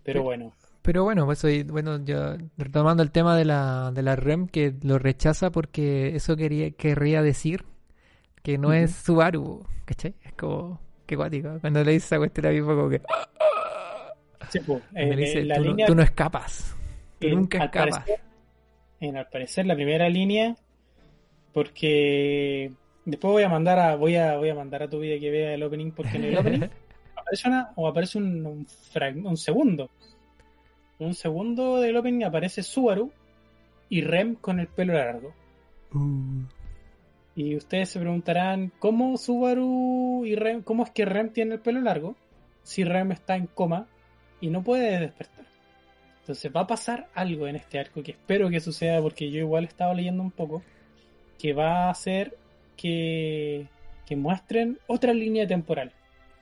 Pero 0.03 0.24
bueno. 0.24 0.53
Pero 0.82 1.03
bueno, 1.03 1.25
pues 1.25 1.44
hoy, 1.44 1.63
bueno, 1.63 2.01
ya 2.06 2.38
retomando 2.58 3.03
el 3.03 3.12
tema 3.12 3.36
de 3.36 3.44
la, 3.44 3.91
de 3.94 4.01
la 4.03 4.15
REM, 4.15 4.48
que 4.48 4.74
lo 4.84 4.98
rechaza 4.98 5.51
porque 5.51 6.15
eso 6.15 6.38
quería, 6.38 6.72
querría 6.72 7.22
decir 7.22 7.65
que 8.41 8.58
no 8.58 8.70
Ujú. 8.70 8.77
es 8.77 8.96
Subaru, 8.96 9.65
¿cachai? 9.84 10.15
Es 10.24 10.32
como, 10.34 10.79
qué 11.06 11.17
cuático. 11.17 11.58
Cuando 11.60 11.84
le 11.84 11.91
dice 11.91 12.06
esa 12.06 12.17
cuestión 12.20 12.46
a 12.46 12.50
mí 12.51 12.62
fue 12.62 12.75
como 12.75 12.89
que 12.89 13.01
Sí, 14.50 14.60
pues, 14.62 14.82
me 14.94 15.01
eh, 15.01 15.15
dice, 15.17 15.44
la 15.44 15.56
tú, 15.56 15.62
no- 15.65 15.72
línea 15.72 15.88
tú 15.88 15.96
no 15.96 16.03
escapas. 16.03 16.74
Tú 17.20 17.27
nunca 17.29 17.58
al 17.58 17.65
escapas. 17.65 18.06
parecer- 18.06 18.22
en, 19.01 19.17
al 19.17 19.27
parecer 19.27 19.65
la 19.65 19.75
primera 19.75 20.08
línea, 20.08 20.56
porque 21.57 22.71
después 23.03 23.31
voy 23.31 23.41
a 23.41 23.49
mandar 23.49 23.79
a 23.79 23.95
voy 23.95 24.15
a 24.15 24.37
voy 24.37 24.49
a 24.49 24.53
mandar 24.53 24.83
a 24.83 24.87
tu 24.87 24.99
vida 24.99 25.19
que 25.19 25.31
vea 25.31 25.55
el 25.55 25.63
opening, 25.63 25.89
porque 25.89 26.17
en 26.17 26.25
el 26.25 26.37
opening 26.37 26.69
aparece 27.15 27.47
una 27.47 27.71
o 27.75 27.87
aparece 27.87 28.19
un, 28.19 28.45
un, 28.45 29.37
segundo, 29.37 29.89
un 30.99 31.15
segundo 31.15 31.79
del 31.79 31.97
opening 31.97 32.25
aparece 32.25 32.61
Subaru 32.61 33.11
y 33.89 34.01
Rem 34.01 34.35
con 34.35 34.59
el 34.59 34.67
pelo 34.67 34.93
largo. 34.93 35.33
Uh, 35.95 36.43
Y 37.33 37.55
ustedes 37.55 37.89
se 37.89 37.99
preguntarán 37.99 38.71
cómo 38.77 39.17
Subaru 39.17 40.25
y 40.27 40.35
Rem, 40.35 40.61
cómo 40.61 40.83
es 40.83 40.91
que 40.91 41.05
Rem 41.05 41.33
tiene 41.33 41.55
el 41.55 41.59
pelo 41.59 41.81
largo 41.81 42.15
si 42.61 42.83
Rem 42.83 43.13
está 43.13 43.35
en 43.35 43.47
coma 43.47 43.87
y 44.41 44.51
no 44.51 44.63
puede 44.63 44.99
despertar. 44.99 45.47
Entonces 46.19 46.51
va 46.55 46.61
a 46.61 46.67
pasar 46.67 47.07
algo 47.15 47.47
en 47.47 47.55
este 47.55 47.79
arco 47.79 48.03
que 48.03 48.11
espero 48.11 48.47
que 48.51 48.59
suceda 48.59 49.01
porque 49.01 49.31
yo 49.31 49.39
igual 49.39 49.63
estaba 49.63 49.95
leyendo 49.95 50.21
un 50.21 50.29
poco 50.29 50.61
que 51.39 51.53
va 51.53 51.86
a 51.86 51.89
hacer 51.89 52.36
que, 52.75 53.67
que 54.06 54.15
muestren 54.15 54.79
otra 54.88 55.13
línea 55.13 55.48
temporal. 55.48 55.91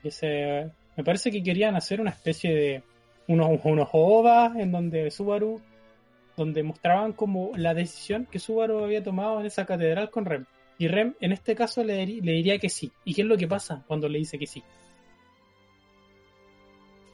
me 0.02 1.04
parece 1.04 1.30
que 1.30 1.42
querían 1.42 1.76
hacer 1.76 2.00
una 2.00 2.10
especie 2.10 2.54
de 2.54 2.82
unos, 3.28 3.60
unos 3.64 3.88
ovas 3.92 4.56
en 4.56 4.72
donde 4.72 5.10
Subaru, 5.10 5.60
donde 6.36 6.62
mostraban 6.62 7.12
como 7.12 7.50
la 7.56 7.74
decisión 7.74 8.26
que 8.30 8.38
Subaru 8.38 8.84
había 8.84 9.02
tomado 9.02 9.40
en 9.40 9.46
esa 9.46 9.66
catedral 9.66 10.10
con 10.10 10.24
Rem. 10.24 10.46
Y 10.78 10.88
Rem 10.88 11.14
en 11.20 11.32
este 11.32 11.54
caso 11.54 11.82
le, 11.82 12.04
diría 12.06 12.58
que 12.58 12.68
sí. 12.68 12.92
¿Y 13.04 13.14
qué 13.14 13.22
es 13.22 13.26
lo 13.26 13.36
que 13.36 13.48
pasa 13.48 13.82
cuando 13.86 14.08
le 14.08 14.18
dice 14.18 14.38
que 14.38 14.46
sí? 14.46 14.62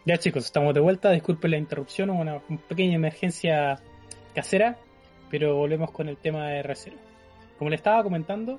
Ya 0.04 0.18
chicos, 0.18 0.44
estamos 0.44 0.74
de 0.74 0.80
vuelta. 0.80 1.12
Disculpen 1.12 1.52
la 1.52 1.58
interrupción, 1.58 2.10
una, 2.10 2.40
pequeña 2.68 2.96
emergencia 2.96 3.78
casera, 4.34 4.76
pero 5.30 5.56
volvemos 5.56 5.92
con 5.92 6.08
el 6.08 6.16
tema 6.16 6.48
de 6.48 6.58
r 6.58 6.74
Como 7.62 7.70
le 7.70 7.76
estaba 7.76 8.02
comentando, 8.02 8.58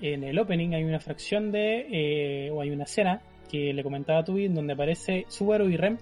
en 0.00 0.24
el 0.24 0.36
opening 0.36 0.74
hay 0.74 0.82
una 0.82 0.98
fracción 0.98 1.52
de, 1.52 1.86
eh, 1.92 2.50
o 2.50 2.60
hay 2.60 2.70
una 2.70 2.82
escena 2.82 3.22
que 3.48 3.72
le 3.72 3.84
comentaba 3.84 4.18
a 4.18 4.24
Tubi, 4.24 4.48
donde 4.48 4.72
aparece 4.72 5.26
Subaru 5.28 5.68
y 5.68 5.76
Rem 5.76 5.96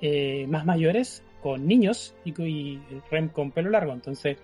eh, 0.00 0.46
más 0.48 0.64
mayores, 0.64 1.22
con 1.42 1.66
niños 1.66 2.14
y, 2.24 2.30
y, 2.42 2.80
Rem 3.10 3.28
con 3.28 3.50
pelo 3.50 3.68
largo. 3.68 3.92
Entonces, 3.92 4.38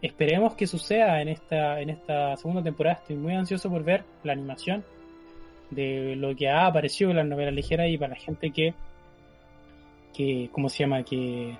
esperemos 0.00 0.56
que 0.56 0.66
suceda 0.66 1.22
en 1.22 1.28
esta, 1.28 1.80
en 1.80 1.90
esta 1.90 2.36
segunda 2.36 2.64
temporada. 2.64 2.96
Estoy 2.96 3.14
muy 3.14 3.34
ansioso 3.36 3.70
por 3.70 3.84
ver 3.84 4.02
la 4.24 4.32
animación 4.32 4.82
de 5.70 6.16
lo 6.16 6.34
que 6.34 6.48
ha 6.48 6.66
aparecido 6.66 7.10
en 7.10 7.18
la 7.18 7.22
novela 7.22 7.52
ligera 7.52 7.86
y 7.86 7.96
para 7.96 8.14
la 8.14 8.20
gente 8.20 8.50
que 8.50 8.74
que, 10.12 10.50
¿cómo 10.50 10.68
se 10.68 10.80
llama? 10.80 11.04
Que, 11.04 11.56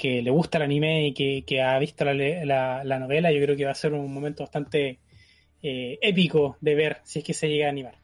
que 0.00 0.22
le 0.22 0.30
gusta 0.30 0.56
el 0.56 0.64
anime 0.64 1.08
y 1.08 1.42
que, 1.42 1.62
ha 1.62 1.78
visto 1.78 2.06
la, 2.06 2.82
la, 2.82 2.98
novela, 2.98 3.30
yo 3.30 3.40
creo 3.42 3.54
que 3.54 3.66
va 3.66 3.72
a 3.72 3.74
ser 3.74 3.92
un 3.92 4.12
momento 4.12 4.42
bastante 4.42 4.98
eh, 5.62 5.98
épico 6.00 6.56
de 6.62 6.74
ver 6.74 6.96
si 7.04 7.18
es 7.18 7.24
que 7.24 7.34
se 7.34 7.48
llega 7.48 7.66
a 7.66 7.70
animar. 7.70 7.94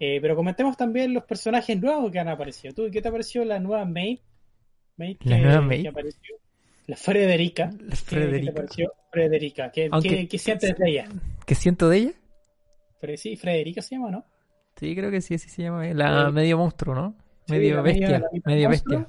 Eh, 0.00 0.20
pero 0.22 0.34
comentemos 0.34 0.74
también 0.74 1.12
los 1.12 1.24
personajes 1.24 1.78
nuevos 1.78 2.10
que 2.10 2.18
han 2.18 2.28
aparecido. 2.28 2.72
¿Tú 2.72 2.88
qué 2.90 3.02
te 3.02 3.08
ha 3.08 3.12
parecido 3.12 3.44
la 3.44 3.60
nueva 3.60 3.84
May? 3.84 4.22
May 4.96 5.18
la 5.20 5.36
nueva 5.36 5.60
May. 5.60 5.86
apareció. 5.86 6.36
La 6.86 6.96
Frederica. 6.96 7.70
La 7.78 7.94
Frederica. 7.94 8.64
¿Qué, 8.74 8.86
Frederica? 9.10 9.70
¿Qué, 9.70 9.90
¿qué, 10.28 10.38
sientes 10.38 10.74
de 10.78 10.90
ella? 10.90 11.08
¿Qué 11.44 11.54
siento 11.54 11.90
de 11.90 11.98
ella? 11.98 12.12
sí, 13.16 13.36
Frederica 13.36 13.82
se 13.82 13.96
llama, 13.96 14.10
¿no? 14.10 14.24
Sí, 14.76 14.96
creo 14.96 15.10
que 15.10 15.20
sí, 15.20 15.34
así 15.34 15.50
se 15.50 15.62
llama. 15.62 15.84
La 15.92 16.30
medio 16.30 16.56
monstruo, 16.56 16.94
¿no? 16.94 17.14
medio 17.48 17.82
bestia, 17.82 18.22
medio 18.46 18.70
bestia. 18.70 19.06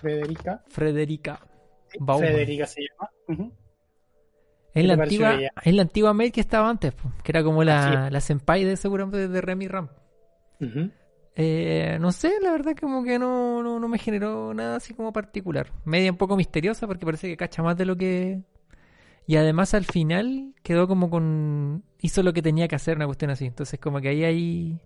Frederica. 0.00 0.62
Frederica. 0.68 1.40
Frederica 1.88 2.66
se 2.66 2.82
llama. 2.82 3.50
Es 4.72 4.84
la, 4.84 4.94
antigua, 4.94 5.38
es 5.64 5.74
la 5.74 5.82
antigua 5.82 6.14
mail 6.14 6.30
que 6.30 6.40
estaba 6.40 6.68
antes, 6.68 6.94
que 7.24 7.32
era 7.32 7.42
como 7.42 7.64
la, 7.64 8.08
la 8.08 8.20
senpai 8.20 8.64
de 8.64 8.76
seguramente 8.76 9.26
de 9.28 9.40
Remy 9.40 9.66
Ram. 9.66 9.88
eh, 11.34 11.98
no 12.00 12.12
sé, 12.12 12.34
la 12.40 12.52
verdad 12.52 12.76
como 12.80 13.02
que 13.02 13.18
no, 13.18 13.62
no, 13.62 13.80
no, 13.80 13.88
me 13.88 13.98
generó 13.98 14.54
nada 14.54 14.76
así 14.76 14.94
como 14.94 15.12
particular. 15.12 15.72
Media 15.84 16.12
un 16.12 16.18
poco 16.18 16.36
misteriosa 16.36 16.86
porque 16.86 17.04
parece 17.04 17.28
que 17.28 17.36
cacha 17.36 17.62
más 17.62 17.76
de 17.76 17.84
lo 17.84 17.96
que... 17.96 18.42
Y 19.26 19.36
además 19.36 19.74
al 19.74 19.84
final 19.84 20.54
quedó 20.62 20.86
como 20.86 21.10
con... 21.10 21.84
Hizo 22.00 22.22
lo 22.22 22.32
que 22.32 22.42
tenía 22.42 22.68
que 22.68 22.76
hacer, 22.76 22.96
una 22.96 23.06
cuestión 23.06 23.30
así. 23.30 23.46
Entonces 23.46 23.78
como 23.78 24.00
que 24.00 24.08
ahí 24.08 24.24
hay 24.24 24.80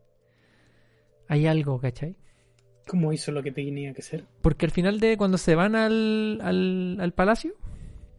hay 1.29 1.47
algo, 1.47 1.81
¿cachai? 1.81 2.17
¿Cómo 2.87 3.13
hizo 3.13 3.33
lo 3.33 3.43
que 3.43 3.51
tenía 3.51 3.93
que 3.95 4.03
hacer? 4.03 4.25
Porque 4.43 4.67
al 4.67 4.73
final 4.73 5.01
de 5.01 5.17
cuando 5.17 5.39
se 5.39 5.55
van 5.55 5.75
al, 5.75 6.41
al, 6.43 7.13
palacio, 7.13 7.55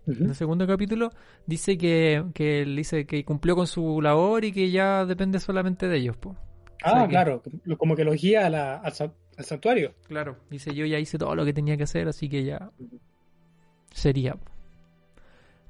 en 0.07 0.29
el 0.29 0.35
segundo 0.35 0.65
capítulo, 0.65 1.11
dice 1.45 1.77
que, 1.77 2.23
que 2.33 2.65
dice 2.65 3.05
que 3.05 3.23
cumplió 3.23 3.55
con 3.55 3.67
su 3.67 4.01
labor 4.01 4.43
y 4.43 4.51
que 4.51 4.71
ya 4.71 5.05
depende 5.05 5.39
solamente 5.39 5.87
de 5.87 5.97
ellos. 5.97 6.17
Po. 6.17 6.35
Ah, 6.83 7.05
claro, 7.07 7.43
como 7.77 7.95
que 7.95 8.03
los 8.03 8.19
guía 8.19 8.47
al, 8.47 8.93
santuario. 9.43 9.93
Claro, 10.07 10.37
dice 10.49 10.73
yo 10.73 10.85
ya 10.85 10.99
hice 10.99 11.17
todo 11.17 11.35
lo 11.35 11.45
que 11.45 11.53
tenía 11.53 11.77
que 11.77 11.83
hacer, 11.83 12.07
así 12.07 12.27
que 12.27 12.43
ya 12.43 12.71
sería. 13.91 14.35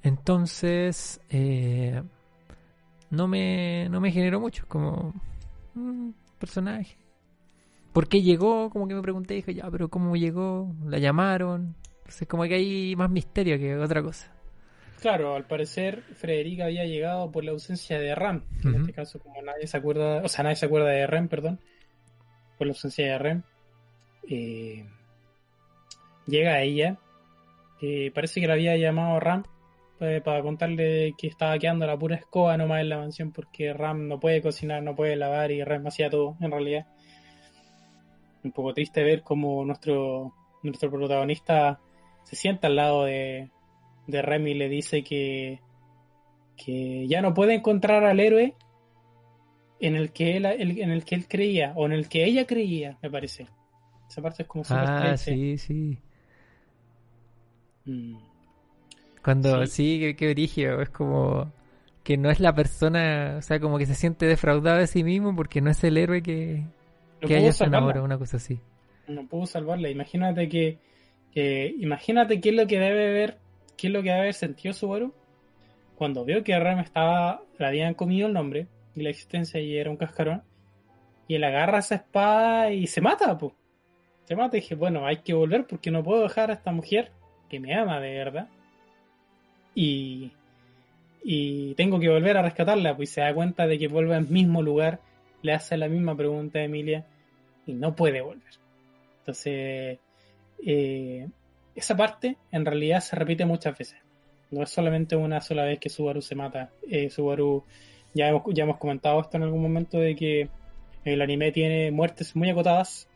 Entonces, 0.04 1.20
eh, 1.30 2.02
no, 3.10 3.28
me, 3.28 3.90
no 3.90 4.00
me 4.00 4.12
generó 4.12 4.40
mucho, 4.40 4.66
como 4.68 5.14
un 5.76 6.16
personaje 6.40 6.96
¿Por 7.96 8.10
qué 8.10 8.22
llegó? 8.22 8.70
Como 8.72 8.90
que 8.90 8.94
me 8.94 9.02
pregunté, 9.02 9.36
dije, 9.36 9.54
ya, 9.54 9.72
pero 9.72 9.88
¿cómo 9.88 10.18
llegó? 10.18 10.76
¿La 10.86 11.00
llamaron? 11.00 11.78
Entonces, 12.00 12.28
como 12.28 12.44
que 12.44 12.56
hay 12.56 12.94
más 12.98 13.10
misterio 13.10 13.58
que 13.58 13.78
otra 13.78 14.04
cosa. 14.04 14.36
Claro, 15.00 15.34
al 15.34 15.48
parecer 15.48 16.02
Frederica 16.14 16.66
había 16.66 16.84
llegado 16.84 17.32
por 17.32 17.46
la 17.46 17.52
ausencia 17.52 17.98
de 17.98 18.14
Ram. 18.14 18.44
En 18.66 18.76
este 18.76 18.92
caso, 18.92 19.18
como 19.20 19.42
nadie 19.42 19.66
se 19.66 19.78
acuerda, 19.78 20.24
o 20.26 20.28
sea, 20.28 20.44
nadie 20.44 20.58
se 20.58 20.66
acuerda 20.66 20.90
de 20.90 21.08
Ram, 21.08 21.30
perdón, 21.30 21.62
por 22.58 22.68
la 22.68 22.72
ausencia 22.72 23.06
de 23.06 23.18
Ram. 23.18 23.44
Eh, 24.28 24.86
llega 26.28 26.62
ella. 26.64 27.00
Eh, 27.82 28.12
parece 28.14 28.42
que 28.42 28.48
la 28.48 28.56
había 28.56 28.76
llamado 28.76 29.22
Ram 29.22 29.44
eh, 30.02 30.20
para 30.22 30.42
contarle 30.42 31.14
que 31.18 31.28
estaba 31.28 31.58
quedando 31.60 31.88
la 31.88 31.98
pura 31.98 32.18
escoba 32.18 32.58
nomás 32.58 32.82
en 32.82 32.90
la 32.90 32.98
mansión 32.98 33.32
porque 33.32 33.72
Ram 33.72 34.10
no 34.10 34.20
puede 34.20 34.42
cocinar, 34.42 34.84
no 34.84 34.96
puede 34.96 35.16
lavar 35.16 35.52
y 35.52 35.64
Ram 35.64 35.88
hacía 35.88 36.10
todo 36.10 36.36
en 36.42 36.52
realidad 36.52 36.88
un 38.46 38.52
poco 38.52 38.74
triste 38.74 39.04
ver 39.04 39.24
cómo 39.24 39.66
nuestro, 39.66 40.34
nuestro 40.64 40.90
protagonista 40.90 41.80
se 42.24 42.36
sienta 42.36 42.68
al 42.68 42.76
lado 42.76 43.06
de, 43.06 43.50
de 44.08 44.22
Remy 44.22 44.52
y 44.52 44.56
le 44.56 44.70
dice 44.70 45.04
que, 45.04 45.60
que 46.56 47.08
ya 47.08 47.22
no 47.22 47.34
puede 47.34 47.56
encontrar 47.56 48.04
al 48.06 48.20
héroe 48.20 48.56
en 49.80 49.96
el 49.96 50.12
que 50.12 50.38
él, 50.38 50.46
en 50.46 50.90
el 50.90 51.04
que 51.04 51.16
él 51.16 51.28
creía 51.28 51.74
o 51.76 51.86
en 51.86 51.92
el 51.92 52.08
que 52.08 52.26
ella 52.26 52.46
creía, 52.46 52.98
me 53.02 53.10
parece. 53.10 53.48
Esa 54.10 54.22
parte 54.22 54.44
es 54.44 54.48
como 54.48 54.64
Ah, 54.70 55.18
sí, 55.18 55.58
sí. 55.58 56.00
Mm. 57.86 58.18
Cuando 59.24 59.66
sí, 59.66 60.00
que, 60.16 60.16
que 60.16 60.82
es 60.82 60.90
como 60.90 61.52
que 62.04 62.18
no 62.18 62.30
es 62.30 62.40
la 62.40 62.54
persona, 62.54 63.36
o 63.40 63.42
sea, 63.42 63.60
como 63.60 63.80
que 63.80 63.88
se 63.88 63.96
siente 63.96 64.28
defraudado 64.28 64.78
de 64.78 64.86
sí 64.86 65.04
mismo 65.04 65.36
porque 65.36 65.60
no 65.60 65.72
es 65.72 65.84
el 65.84 65.98
héroe 65.98 66.22
que, 66.22 66.64
que 67.22 67.38
ella 67.38 67.52
se 67.52 67.66
enamora, 67.66 68.02
una 68.02 68.18
cosa 68.18 68.38
así. 68.38 68.60
No 69.08 69.28
pudo 69.28 69.46
salvarla. 69.46 69.90
Imagínate 69.90 70.50
que, 70.50 70.80
imagínate 71.80 72.40
qué 72.42 72.50
es 72.50 72.56
lo 72.56 72.68
que 72.68 72.80
debe 72.80 73.12
ver, 73.12 73.38
qué 73.78 73.88
es 73.88 73.94
lo 73.94 74.02
que 74.02 74.10
debe 74.10 74.22
haber 74.22 74.34
sentido 74.34 74.74
Subaru 74.74 75.14
cuando 75.96 76.26
vio 76.26 76.44
que 76.44 76.58
Ram 76.58 76.80
estaba, 76.80 77.42
le 77.58 77.66
habían 77.66 77.94
comido 77.94 78.28
el 78.28 78.34
nombre 78.34 78.68
y 78.96 79.02
la 79.02 79.10
existencia 79.10 79.60
y 79.60 79.78
era 79.78 79.90
un 79.90 79.98
cascarón. 79.98 80.44
Y 81.28 81.36
él 81.36 81.44
agarra 81.44 81.80
esa 81.80 81.96
espada 81.96 82.72
y 82.72 82.86
se 82.88 83.02
mata, 83.02 83.38
pues. 83.38 83.54
Se 84.26 84.36
mata 84.36 84.58
y 84.58 84.62
dije, 84.62 84.76
bueno, 84.76 85.06
hay 85.06 85.18
que 85.18 85.34
volver 85.34 85.66
porque 85.66 85.92
no 85.92 86.04
puedo 86.04 86.24
dejar 86.24 86.52
a 86.52 86.56
esta 86.56 86.72
mujer 86.72 87.12
que 87.50 87.60
me 87.60 87.74
ama 87.74 88.00
de 88.00 88.14
verdad. 88.14 88.48
Y, 89.74 90.32
y 91.24 91.74
tengo 91.76 92.00
que 92.00 92.10
volver 92.10 92.38
a 92.38 92.42
rescatarla, 92.42 92.96
pues 92.96 93.10
se 93.10 93.22
da 93.22 93.34
cuenta 93.34 93.68
de 93.68 93.80
que 93.80 93.88
vuelve 93.88 94.16
al 94.16 94.28
mismo 94.28 94.62
lugar 94.62 95.00
le 95.46 95.54
hace 95.54 95.78
la 95.78 95.88
misma 95.88 96.18
pregunta 96.18 96.60
a 96.60 96.64
Emilia 96.64 97.06
y 97.66 97.74
no 97.74 97.96
puede 97.96 98.22
volver. 98.22 98.54
Entonces, 99.20 100.00
eh, 100.66 101.28
esa 101.76 101.96
parte 101.96 102.38
en 102.52 102.66
realidad 102.66 103.00
se 103.02 103.16
repite 103.16 103.46
muchas 103.46 103.78
veces. 103.78 104.00
No 104.52 104.64
es 104.64 104.70
solamente 104.70 105.16
una 105.16 105.42
sola 105.42 105.64
vez 105.64 105.80
que 105.80 105.90
Subaru 105.90 106.22
se 106.22 106.36
mata. 106.36 106.72
Eh, 106.90 107.10
Subaru, 107.10 107.64
ya 108.14 108.30
hemos, 108.30 108.44
ya 108.54 108.64
hemos 108.64 108.78
comentado 108.78 109.20
esto 109.22 109.38
en 109.38 109.44
algún 109.44 109.62
momento 109.62 110.00
de 110.00 110.16
que 110.16 110.50
el 111.04 111.22
anime 111.22 111.52
tiene 111.52 111.92
muertes 111.92 112.36
muy 112.36 112.50
acotadas. 112.50 113.08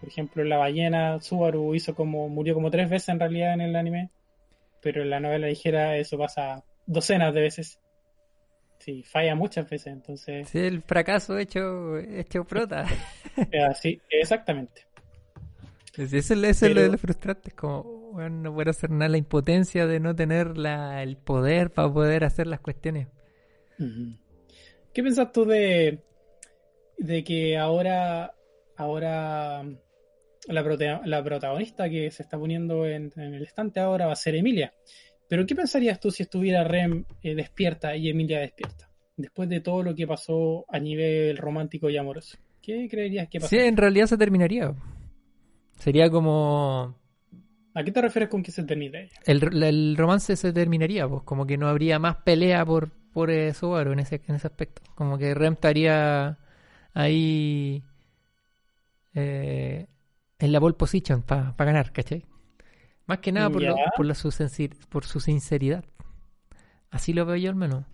Por 0.00 0.08
ejemplo, 0.08 0.44
la 0.44 0.58
ballena, 0.58 1.20
Subaru 1.20 1.74
hizo 1.74 1.94
como, 1.94 2.28
murió 2.28 2.54
como 2.54 2.70
tres 2.70 2.90
veces 2.90 3.10
en 3.10 3.20
realidad 3.20 3.54
en 3.54 3.60
el 3.60 3.76
anime. 3.76 4.10
Pero 4.82 5.02
en 5.02 5.10
la 5.10 5.20
novela 5.20 5.46
ligera 5.46 5.96
eso 5.96 6.18
pasa 6.18 6.64
docenas 6.86 7.32
de 7.32 7.40
veces. 7.40 7.78
Sí, 8.84 9.02
falla 9.02 9.34
muchas 9.34 9.66
veces, 9.70 9.94
entonces... 9.94 10.46
Sí, 10.46 10.58
el 10.58 10.82
fracaso 10.82 11.38
hecho, 11.38 11.96
hecho 11.96 12.44
prota. 12.44 12.84
sí, 13.80 13.98
exactamente. 14.10 14.86
Eso, 15.96 16.34
es 16.34 16.60
lo 16.60 16.82
de 16.82 16.88
lo 16.90 16.98
frustrante, 16.98 17.48
es 17.48 17.54
como, 17.54 17.82
bueno, 18.12 18.42
no 18.42 18.54
puedo 18.54 18.70
hacer 18.70 18.90
nada, 18.90 19.08
la 19.08 19.16
impotencia 19.16 19.86
de 19.86 20.00
no 20.00 20.14
tener 20.14 20.58
la, 20.58 21.02
el 21.02 21.16
poder 21.16 21.70
para 21.70 21.90
poder 21.90 22.24
hacer 22.24 22.46
las 22.46 22.60
cuestiones. 22.60 23.08
¿Qué 24.92 25.02
piensas 25.02 25.32
tú 25.32 25.46
de, 25.46 26.00
de 26.98 27.24
que 27.24 27.56
ahora, 27.56 28.34
ahora 28.76 29.64
la, 30.46 31.00
la 31.06 31.24
protagonista 31.24 31.88
que 31.88 32.10
se 32.10 32.22
está 32.22 32.38
poniendo 32.38 32.84
en, 32.84 33.14
en, 33.16 33.32
el 33.32 33.44
estante 33.44 33.80
ahora 33.80 34.04
va 34.04 34.12
a 34.12 34.16
ser 34.16 34.34
Emilia? 34.34 34.74
Pero 35.34 35.46
¿qué 35.46 35.56
pensarías 35.56 35.98
tú 35.98 36.12
si 36.12 36.22
estuviera 36.22 36.62
Rem 36.62 37.06
eh, 37.20 37.34
despierta 37.34 37.96
y 37.96 38.08
Emilia 38.08 38.38
despierta? 38.38 38.88
Después 39.16 39.48
de 39.48 39.58
todo 39.58 39.82
lo 39.82 39.92
que 39.92 40.06
pasó 40.06 40.64
a 40.68 40.78
nivel 40.78 41.36
romántico 41.38 41.90
y 41.90 41.96
amoroso. 41.96 42.38
¿Qué 42.62 42.86
creerías 42.88 43.28
que 43.28 43.40
pasaría? 43.40 43.64
Sí, 43.64 43.68
en 43.68 43.76
realidad 43.76 44.06
se 44.06 44.16
terminaría. 44.16 44.72
Sería 45.76 46.08
como... 46.08 46.96
¿A 47.74 47.82
qué 47.82 47.90
te 47.90 48.00
refieres 48.00 48.28
con 48.28 48.44
que 48.44 48.52
se 48.52 48.62
terminaría? 48.62 49.10
El, 49.26 49.96
romance 49.96 50.36
se 50.36 50.52
terminaría, 50.52 51.08
pues 51.08 51.24
como 51.24 51.46
que 51.48 51.58
no 51.58 51.66
habría 51.66 51.98
más 51.98 52.18
pelea 52.18 52.64
por, 52.64 52.92
por 53.12 53.32
eh, 53.32 53.52
Subaru 53.54 53.90
en 53.90 53.98
ese, 53.98 54.22
en 54.28 54.36
ese 54.36 54.46
aspecto. 54.46 54.82
Como 54.94 55.18
que 55.18 55.34
Rem 55.34 55.54
estaría 55.54 56.38
ahí 56.92 57.82
eh, 59.14 59.88
en 60.38 60.52
la 60.52 60.60
pole 60.60 60.76
position 60.76 61.22
para 61.22 61.56
ganar, 61.58 61.90
¿cachai? 61.90 62.24
Más 63.06 63.18
que 63.18 63.32
nada 63.32 63.50
por, 63.50 63.62
por, 63.96 64.14
su 64.14 64.30
por 64.88 65.04
su 65.04 65.20
sinceridad. 65.20 65.84
Así 66.90 67.12
lo 67.12 67.26
veo 67.26 67.36
yo 67.36 67.50
al 67.50 67.56
menos. 67.56 67.84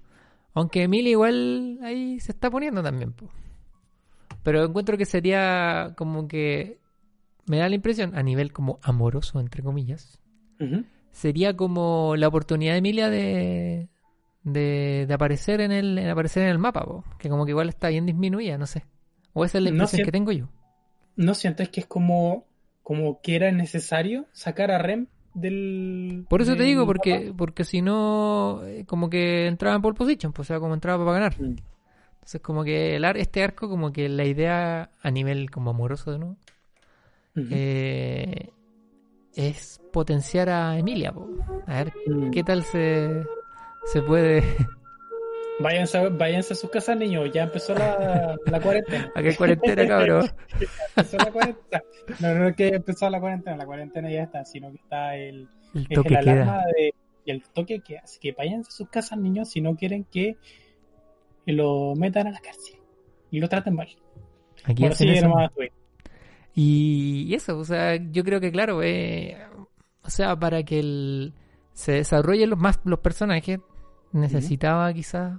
Aunque 0.55 0.83
Emilia 0.83 1.11
igual 1.11 1.79
ahí 1.83 2.21
se 2.21 2.33
está 2.33 2.51
poniendo 2.51 2.83
también. 2.83 3.15
Pero 4.43 4.65
encuentro 4.65 4.97
que 4.97 5.07
sería 5.07 5.95
como 5.97 6.29
que... 6.29 6.79
Me 7.47 7.59
da 7.59 7.69
la 7.69 7.75
impresión, 7.75 8.17
a 8.17 8.23
nivel 8.23 8.53
como 8.53 8.79
amoroso, 8.83 9.41
entre 9.41 9.63
comillas, 9.63 10.21
sería 11.11 11.57
como 11.57 12.15
la 12.17 12.29
oportunidad 12.29 12.73
de 12.73 12.79
Emilia 12.79 13.11
de, 13.11 13.89
de, 14.45 15.09
aparecer 15.11 15.61
en 15.61 15.73
el 15.73 16.11
aparecer 16.11 16.45
en 16.45 16.51
el 16.51 16.59
mapa, 16.59 16.87
que 17.19 17.29
como 17.29 17.45
que 17.45 17.51
igual 17.51 17.69
está 17.69 17.89
bien 17.89 18.07
disminuida, 18.07 18.57
no 18.57 18.67
sé. 18.67 18.85
O 19.33 19.45
esa 19.45 19.59
es 19.59 19.65
la 19.65 19.71
impresión 19.71 20.05
que 20.05 20.13
tengo 20.13 20.31
yo. 20.31 20.49
¿No 21.17 21.35
sientes 21.35 21.71
que 21.71 21.81
es 21.81 21.87
como 21.87 22.47
como 22.83 23.21
que 23.21 23.37
era 23.37 23.53
necesario 23.53 24.27
sacar 24.33 24.71
a 24.71 24.79
Rem 24.79 25.07
del. 25.35 26.27
Por 26.29 26.43
eso 26.43 26.57
te 26.57 26.65
digo, 26.65 26.87
porque, 26.87 27.33
porque 27.37 27.65
si 27.65 27.83
no, 27.83 28.63
eh, 28.65 28.85
como 28.87 29.11
que 29.11 29.47
entraba 29.47 29.77
en 29.77 29.83
pole 29.83 29.97
position, 29.97 30.33
pues, 30.33 30.47
o 30.47 30.49
sea, 30.49 30.61
como 30.61 30.75
entraba 30.75 31.05
para 31.05 31.19
ganar. 31.19 31.41
Mm. 31.41 31.57
Entonces, 32.15 32.41
como 32.41 32.65
que 32.65 32.97
el 32.97 33.05
este 33.05 33.43
arco, 33.43 33.69
como 33.69 33.93
que 33.93 34.09
la 34.09 34.25
idea 34.25 34.91
a 35.01 35.11
nivel 35.11 35.51
como 35.51 35.71
amoroso 35.71 36.13
de 36.13 36.19
nuevo, 36.19 36.37
eh, 37.37 38.51
es 39.35 39.81
potenciar 39.93 40.51
a 40.51 40.79
Emilia. 40.79 41.15
A 41.67 41.75
ver 41.75 41.93
mm. 42.07 42.31
qué 42.31 42.45
tal 42.45 42.63
se, 42.65 43.25
se 43.87 44.03
puede 44.03 44.43
Váyanse, 45.61 46.09
váyanse 46.09 46.55
a 46.55 46.57
sus 46.57 46.71
casas, 46.71 46.97
niños. 46.97 47.31
Ya 47.33 47.45
empezó 47.45 47.75
la, 47.75 48.37
la 48.47 48.61
cuarentena. 48.61 49.13
¿A 49.15 49.23
qué 49.23 49.37
cuarentena, 49.37 49.87
cabrón? 49.87 50.31
empezó 50.97 51.17
la 51.19 51.33
cuarentena. 51.33 51.83
No, 52.21 52.35
no 52.35 52.49
es 52.49 52.57
que 52.57 52.69
empezó 52.69 53.11
la 53.11 53.21
cuarentena, 53.21 53.57
la 53.57 53.67
cuarentena 53.67 54.11
ya 54.11 54.23
está, 54.23 54.45
sino 54.45 54.71
que 54.71 54.77
está 54.77 55.17
el, 55.17 55.49
el 55.75 55.89
toque 55.89 56.15
el 56.15 56.25
queda. 56.25 56.65
De, 56.77 56.95
y 57.25 57.31
el 57.31 57.43
toque 57.43 57.81
que 57.81 57.99
Así 57.99 58.19
que 58.19 58.33
váyanse 58.33 58.69
a 58.69 58.73
sus 58.73 58.89
casas, 58.89 59.19
niños, 59.19 59.51
si 59.51 59.61
no 59.61 59.77
quieren 59.77 60.05
que 60.05 60.37
lo 61.47 61.95
metan 61.97 62.27
a 62.27 62.31
la 62.31 62.41
cárcel 62.41 62.77
y 63.31 63.41
lo 63.41 63.49
traten 63.49 63.75
mal. 63.75 63.89
Aquí 64.65 64.83
bueno, 64.83 64.95
sí, 64.95 65.07
y 66.53 67.33
eso, 67.35 67.59
o 67.59 67.65
sea, 67.65 67.97
yo 67.97 68.25
creo 68.25 68.41
que 68.41 68.51
claro, 68.51 68.83
eh, 68.83 69.37
o 70.03 70.11
sea, 70.11 70.39
para 70.39 70.63
que 70.65 70.81
el, 70.81 71.35
se 71.73 71.93
desarrollen 71.93 72.51
los 72.51 72.59
más 72.59 72.81
los 72.85 72.99
personajes, 72.99 73.61
necesitaba 74.13 74.93
quizás 74.93 75.39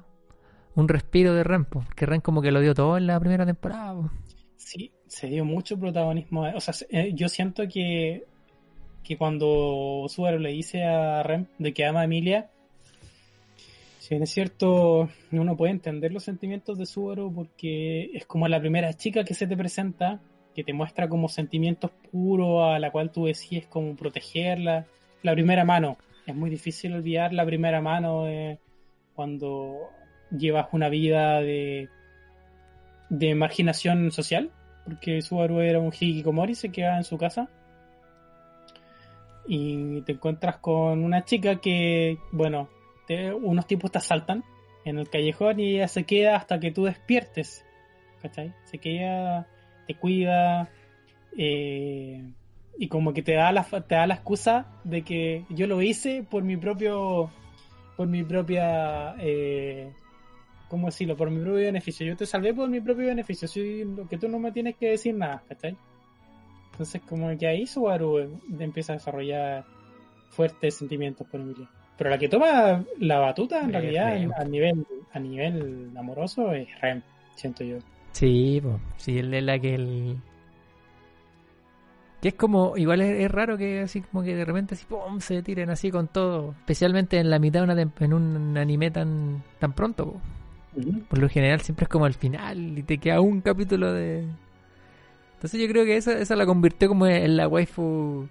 un 0.76 0.88
respiro 0.88 1.34
de 1.34 1.44
Ren, 1.44 1.66
porque 1.66 2.06
Ren 2.06 2.22
como 2.22 2.42
que 2.42 2.52
lo 2.52 2.62
dio 2.62 2.74
todo 2.74 2.98
en 2.98 3.08
la 3.08 3.20
primera 3.20 3.46
temporada. 3.46 4.12
Sí, 4.58 4.92
se 5.08 5.28
dio 5.28 5.44
mucho 5.44 5.78
protagonismo. 5.78 6.44
O 6.56 6.62
sea, 6.62 6.74
eh, 6.90 7.12
yo 7.14 7.28
siento 7.30 7.68
que, 7.68 8.24
que 9.04 9.18
cuando 9.18 10.06
Subaru 10.08 10.40
le 10.40 10.52
dice 10.52 10.84
a 10.84 11.24
Ren 11.24 11.48
de 11.58 11.74
que 11.74 11.86
ama 11.86 12.02
a 12.02 12.06
Emilia, 12.06 12.50
si 14.00 14.16
bien 14.16 14.24
es 14.24 14.32
cierto, 14.32 15.10
uno 15.32 15.58
puede 15.58 15.72
entender 15.72 16.12
los 16.12 16.24
sentimientos 16.24 16.78
de 16.78 16.86
Subaru 16.86 17.34
porque 17.34 18.12
es 18.14 18.26
como 18.26 18.48
la 18.48 18.60
primera 18.60 18.94
chica 18.94 19.24
que 19.24 19.34
se 19.34 19.48
te 19.48 19.58
presenta, 19.58 20.20
que 20.56 20.64
te 20.64 20.74
muestra 20.74 21.08
como 21.08 21.30
sentimientos 21.30 21.92
puros 22.12 22.64
a 22.64 22.80
la 22.80 22.92
cual 22.92 23.12
tú 23.12 23.26
decides 23.26 23.68
como 23.68 23.96
protegerla. 23.96 24.86
La 25.24 25.34
primera 25.34 25.66
mano. 25.66 25.98
Es 26.26 26.36
muy 26.36 26.50
difícil 26.50 26.94
olvidar 26.94 27.34
la 27.34 27.46
primera 27.46 27.82
mano 27.82 28.28
eh, 28.28 28.60
cuando 29.14 29.90
llevas 30.32 30.68
una 30.72 30.90
vida 30.90 31.42
de, 31.42 31.90
de 33.10 33.36
marginación 33.36 34.12
social, 34.12 34.52
porque 34.86 35.22
Subaru 35.22 35.60
era 35.60 35.80
un 35.80 35.92
hikikomori, 35.94 36.56
se 36.56 36.72
queda 36.72 36.98
en 36.98 37.04
su 37.04 37.18
casa. 37.18 37.50
Y 39.48 40.02
te 40.02 40.14
encuentras 40.14 40.58
con 40.58 41.04
una 41.04 41.26
chica 41.26 41.60
que, 41.60 42.18
bueno, 42.32 42.70
unos 43.42 43.68
tipos 43.68 43.92
te 43.92 43.98
asaltan 43.98 44.44
en 44.86 44.98
el 44.98 45.10
callejón 45.10 45.60
y 45.60 45.76
ella 45.76 45.88
se 45.88 46.04
queda 46.04 46.36
hasta 46.36 46.60
que 46.60 46.72
tú 46.72 46.86
despiertes. 46.86 47.66
¿Cachai? 48.22 48.54
Se 48.66 48.78
queda, 48.78 49.48
te 49.88 49.96
cuida, 49.96 50.70
eh, 51.38 52.24
y 52.78 52.88
como 52.88 53.14
que 53.14 53.24
te 53.24 53.34
da, 53.34 53.52
la, 53.52 53.64
te 53.64 53.96
da 53.96 54.08
la 54.08 54.16
excusa 54.16 54.68
de 54.84 55.04
que 55.04 55.46
yo 55.50 55.68
lo 55.68 55.82
hice 55.82 56.24
por 56.30 56.44
mi 56.44 56.58
propio, 56.58 57.32
por 57.98 58.08
mi 58.08 58.24
propia 58.24 59.16
eh, 59.20 59.92
¿cómo 60.72 60.88
decirlo? 60.88 61.18
Por 61.18 61.30
mi 61.30 61.42
propio 61.42 61.66
beneficio. 61.66 62.08
Yo 62.08 62.16
te 62.16 62.26
salvé 62.26 62.54
por 62.54 62.70
mi 62.70 62.80
propio 62.80 63.08
beneficio. 63.08 63.46
Si, 63.46 63.84
lo 63.84 64.08
que 64.08 64.18
tú 64.18 64.30
no 64.30 64.40
me 64.40 64.54
tienes 64.54 64.78
que 64.78 64.92
decir 64.92 65.14
nada, 65.14 65.44
¿cachai? 65.50 65.76
Entonces, 66.72 67.02
como 67.02 67.38
que 67.38 67.46
ahí 67.46 67.68
Subaru 67.68 68.40
empieza 68.58 68.94
a 68.94 68.96
desarrollar 68.96 69.66
fuertes 70.30 70.76
sentimientos 70.76 71.28
por 71.28 71.42
Emilia. 71.42 71.68
Pero 71.98 72.10
la 72.10 72.18
que 72.18 72.30
toma 72.30 72.86
la 73.00 73.20
batuta, 73.20 73.60
en 73.60 73.74
realidad, 73.74 74.14
a 74.38 74.46
nivel, 74.46 74.88
a 75.12 75.20
nivel 75.20 75.92
amoroso, 75.98 76.54
es 76.54 76.70
Rem, 76.80 77.02
siento 77.36 77.66
yo. 77.66 77.80
Sí, 78.14 78.62
pues, 78.64 78.76
sí, 78.96 79.20
él 79.20 79.34
es 79.34 79.44
la 79.44 79.60
que 79.60 79.76
el... 79.76 80.18
Que 82.22 82.30
es 82.30 82.36
como, 82.36 82.78
igual 82.78 83.02
es, 83.02 83.30
raro 83.30 83.58
que 83.58 83.82
así 83.82 84.00
como 84.02 84.24
que 84.24 84.36
de 84.36 84.46
repente 84.46 84.76
así, 84.76 84.86
¡pum! 84.86 85.20
se 85.20 85.42
tiren 85.42 85.70
así 85.70 85.92
con 85.92 86.08
todo. 86.08 86.52
Especialmente 86.60 87.20
en 87.20 87.30
la 87.30 87.40
mitad 87.40 87.66
de 87.66 87.74
una, 87.74 87.92
en 88.00 88.14
un 88.14 88.58
anime 88.58 88.90
tan, 88.90 89.44
tan 89.60 89.74
pronto, 89.74 90.14
po. 90.14 90.22
Por 91.10 91.20
lo 91.20 91.28
general 91.28 91.62
siempre 91.62 91.84
es 91.84 91.90
como 91.90 92.06
al 92.06 92.14
final 92.14 92.78
y 92.78 92.84
te 92.84 92.98
queda 92.98 93.20
un 93.20 93.42
capítulo 93.42 93.92
de... 93.92 94.26
Entonces 95.34 95.60
yo 95.60 95.68
creo 95.68 95.86
que 95.86 95.98
esa, 95.98 96.18
esa 96.18 96.36
la 96.36 96.46
convirtió 96.46 96.88
como 96.88 97.08
en 97.08 97.36
la 97.36 97.48
waifu 97.48 98.28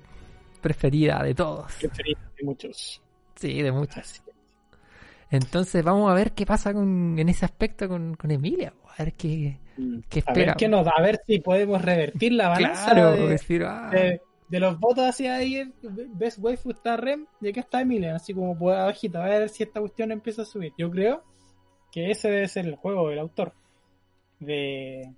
preferida 0.61 1.23
de 1.23 1.35
todos. 1.35 1.73
Preferida 1.75 2.19
de 2.39 2.45
muchos. 2.45 3.03
Sí, 3.35 3.61
de 3.61 3.73
muchos. 3.73 4.23
Entonces 5.31 5.85
vamos 5.85 6.11
a 6.11 6.15
ver 6.15 6.33
qué 6.33 6.47
pasa 6.47 6.73
con, 6.73 7.19
en 7.19 7.29
ese 7.29 7.45
aspecto 7.45 7.89
con, 7.89 8.15
con 8.15 8.31
Emilia. 8.31 8.73
A 8.97 9.05
ver 9.05 9.15
qué, 9.15 9.59
mm. 9.77 9.99
qué 10.09 10.21
espera. 10.21 10.43
A 10.43 10.47
ver, 10.47 10.57
qué 10.57 10.69
nos 10.69 10.85
da, 10.85 10.93
a 10.97 11.03
ver 11.03 11.21
si 11.27 11.41
podemos 11.41 11.83
revertir 11.83 12.33
la 12.33 12.49
balanza 12.49 12.93
claro, 12.93 13.27
decir, 13.29 13.65
ah. 13.65 13.91
de, 13.91 14.61
los 14.61 14.79
votos 14.79 15.05
hacia 15.05 15.35
ahí. 15.37 15.73
Best 15.83 16.39
Waifu 16.41 16.71
está 16.71 16.97
Rem 16.97 17.27
y 17.41 17.49
aquí 17.49 17.61
está 17.61 17.81
Emilia. 17.81 18.17
Así 18.17 18.33
como 18.33 18.59
puede 18.59 18.79
abajito. 18.79 19.21
A 19.21 19.27
ver 19.27 19.49
si 19.49 19.63
esta 19.63 19.81
cuestión 19.81 20.11
empieza 20.11 20.43
a 20.43 20.45
subir. 20.45 20.73
Yo 20.79 20.91
creo 20.91 21.23
que 21.93 22.11
ese 22.11 22.31
debe 22.31 22.49
ser 22.49 22.67
el 22.67 22.77
juego 22.77 23.09
del 23.09 23.19
autor. 23.19 23.53
De, 24.39 25.13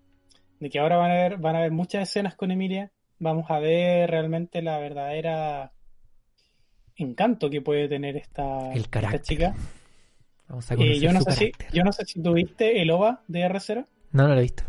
que 0.70 0.78
ahora 0.78 0.96
van 0.96 1.10
a, 1.10 1.14
ver, 1.14 1.36
van 1.38 1.56
a 1.56 1.58
haber 1.58 1.72
muchas 1.72 2.08
escenas 2.08 2.34
con 2.34 2.50
Emilia. 2.50 2.90
Vamos 3.18 3.50
a 3.50 3.58
ver 3.58 4.10
realmente 4.10 4.62
la 4.62 4.78
verdadera 4.78 5.72
encanto 6.96 7.50
que 7.50 7.60
puede 7.60 7.88
tener 7.88 8.16
esta, 8.16 8.72
chica. 9.22 9.54
Eh, 10.78 11.00
yo, 11.00 11.12
no 11.12 11.22
sé 11.22 11.32
si, 11.32 11.52
yo 11.72 11.82
no 11.82 11.92
sé 11.92 12.04
si 12.04 12.22
tuviste 12.22 12.82
el 12.82 12.90
OVA 12.90 13.22
de 13.28 13.40
R0. 13.46 13.86
No, 14.12 14.28
no 14.28 14.34
lo 14.34 14.40
he 14.40 14.42
visto. 14.42 14.64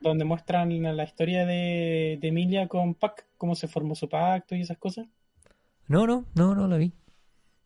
Donde 0.00 0.24
muestran 0.24 0.82
la 0.96 1.04
historia 1.04 1.44
de, 1.44 2.18
de 2.20 2.28
Emilia 2.28 2.68
con 2.68 2.94
Pac, 2.94 3.26
cómo 3.36 3.54
se 3.54 3.66
formó 3.66 3.94
su 3.94 4.08
pacto 4.08 4.54
y 4.54 4.60
esas 4.60 4.78
cosas. 4.78 5.06
No, 5.88 6.06
no, 6.06 6.24
no, 6.34 6.54
no 6.54 6.68
lo 6.68 6.78
vi. 6.78 6.92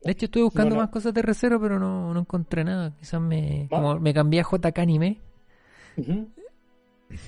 De 0.02 0.12
hecho, 0.12 0.26
estuve 0.26 0.44
buscando 0.44 0.76
más 0.76 0.88
cosas 0.88 1.12
de 1.12 1.22
Recero, 1.22 1.60
pero 1.60 1.78
no, 1.78 2.14
no 2.14 2.20
encontré 2.20 2.64
nada. 2.64 2.94
Quizás 2.98 3.20
me, 3.20 3.66
como 3.68 4.00
me 4.00 4.14
cambié 4.14 4.40
a 4.40 4.44
JK 4.44 4.78
Anime. 4.78 5.20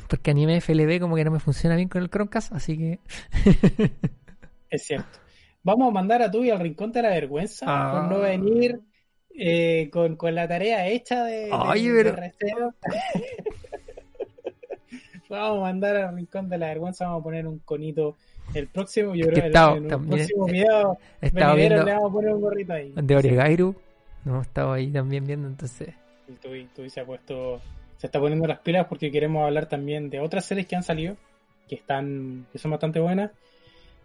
Porque 0.09 0.31
Anime 0.31 0.61
FLB 0.61 1.01
como 1.01 1.17
que 1.17 1.25
no 1.25 1.31
me 1.31 1.41
funciona 1.41 1.77
bien 1.77 1.89
con 1.89 2.03
el 2.03 2.09
Chromecast, 2.09 2.53
así 2.53 2.79
que... 2.79 3.01
es 4.71 4.85
cierto. 4.85 5.19
Vamos 5.63 5.89
a 5.89 5.91
mandar 5.91 6.23
a 6.23 6.31
tú 6.31 6.45
y 6.45 6.51
al 6.51 6.61
rincón 6.61 6.93
de 6.93 7.03
la 7.03 7.11
vergüenza 7.11 7.67
por 7.67 8.05
no 8.05 8.17
ah. 8.17 8.29
venir 8.29 8.81
eh, 9.35 9.91
con, 9.93 10.17
con, 10.17 10.35
la 10.35 10.49
tarea 10.49 10.89
hecha 10.89 11.25
de, 11.25 11.51
Recero. 11.51 12.75
vamos 15.29 15.59
a 15.59 15.61
mandar 15.61 15.97
al 15.97 16.17
rincón 16.17 16.49
de 16.49 16.59
la 16.59 16.69
vergüenza, 16.69 17.07
vamos 17.07 17.21
a 17.21 17.25
poner 17.25 17.47
un 17.47 17.59
conito 17.61 18.17
el 18.55 18.69
próximo, 18.69 19.15
yo 19.15 19.27
creo 19.27 19.51
que 19.51 19.87
el, 19.87 20.01
próximo 20.07 20.47
video 20.47 20.99
estaba 21.21 21.55
viendo 21.55 21.85
le 21.85 21.93
vamos 21.93 22.11
a 22.11 22.13
poner 22.13 22.35
un 22.35 22.41
gorrito 22.41 22.73
ahí. 22.73 22.93
De 22.95 23.17
Oregairu, 23.17 23.75
no 24.25 24.41
estaba 24.43 24.75
ahí 24.75 24.91
también 24.91 25.27
viendo, 25.27 25.49
entonces. 25.49 25.95
Tú, 26.41 26.89
se 26.89 27.01
ha 27.01 27.05
puesto, 27.05 27.61
se 27.99 28.07
está 28.07 28.19
poniendo 28.21 28.47
las 28.47 28.61
pilas 28.61 28.87
porque 28.89 29.11
queremos 29.11 29.45
hablar 29.45 29.67
también 29.67 30.11
de 30.11 30.21
otras 30.21 30.45
series 30.45 30.67
que 30.67 30.77
han 30.77 30.83
salido, 30.83 31.17
que 31.69 31.75
están, 31.75 32.47
que 32.53 32.59
son 32.59 32.71
bastante 32.71 33.01
buenas. 33.01 33.31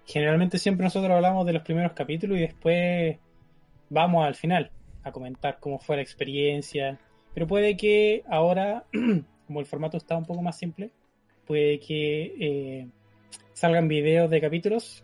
Generalmente 0.05 0.57
siempre 0.57 0.85
nosotros 0.85 1.11
hablamos 1.11 1.45
de 1.45 1.53
los 1.53 1.63
primeros 1.63 1.93
capítulos 1.93 2.37
y 2.37 2.41
después 2.41 3.17
vamos 3.89 4.25
al 4.25 4.35
final 4.35 4.71
a 5.03 5.11
comentar 5.11 5.57
cómo 5.59 5.79
fue 5.79 5.97
la 5.97 6.01
experiencia. 6.01 6.97
Pero 7.33 7.47
puede 7.47 7.77
que 7.77 8.23
ahora, 8.29 8.85
como 9.47 9.59
el 9.59 9.65
formato 9.65 9.97
está 9.97 10.17
un 10.17 10.25
poco 10.25 10.41
más 10.41 10.57
simple, 10.57 10.91
puede 11.45 11.79
que 11.79 12.35
eh, 12.39 12.87
salgan 13.53 13.87
videos 13.87 14.29
de 14.29 14.41
capítulos. 14.41 15.03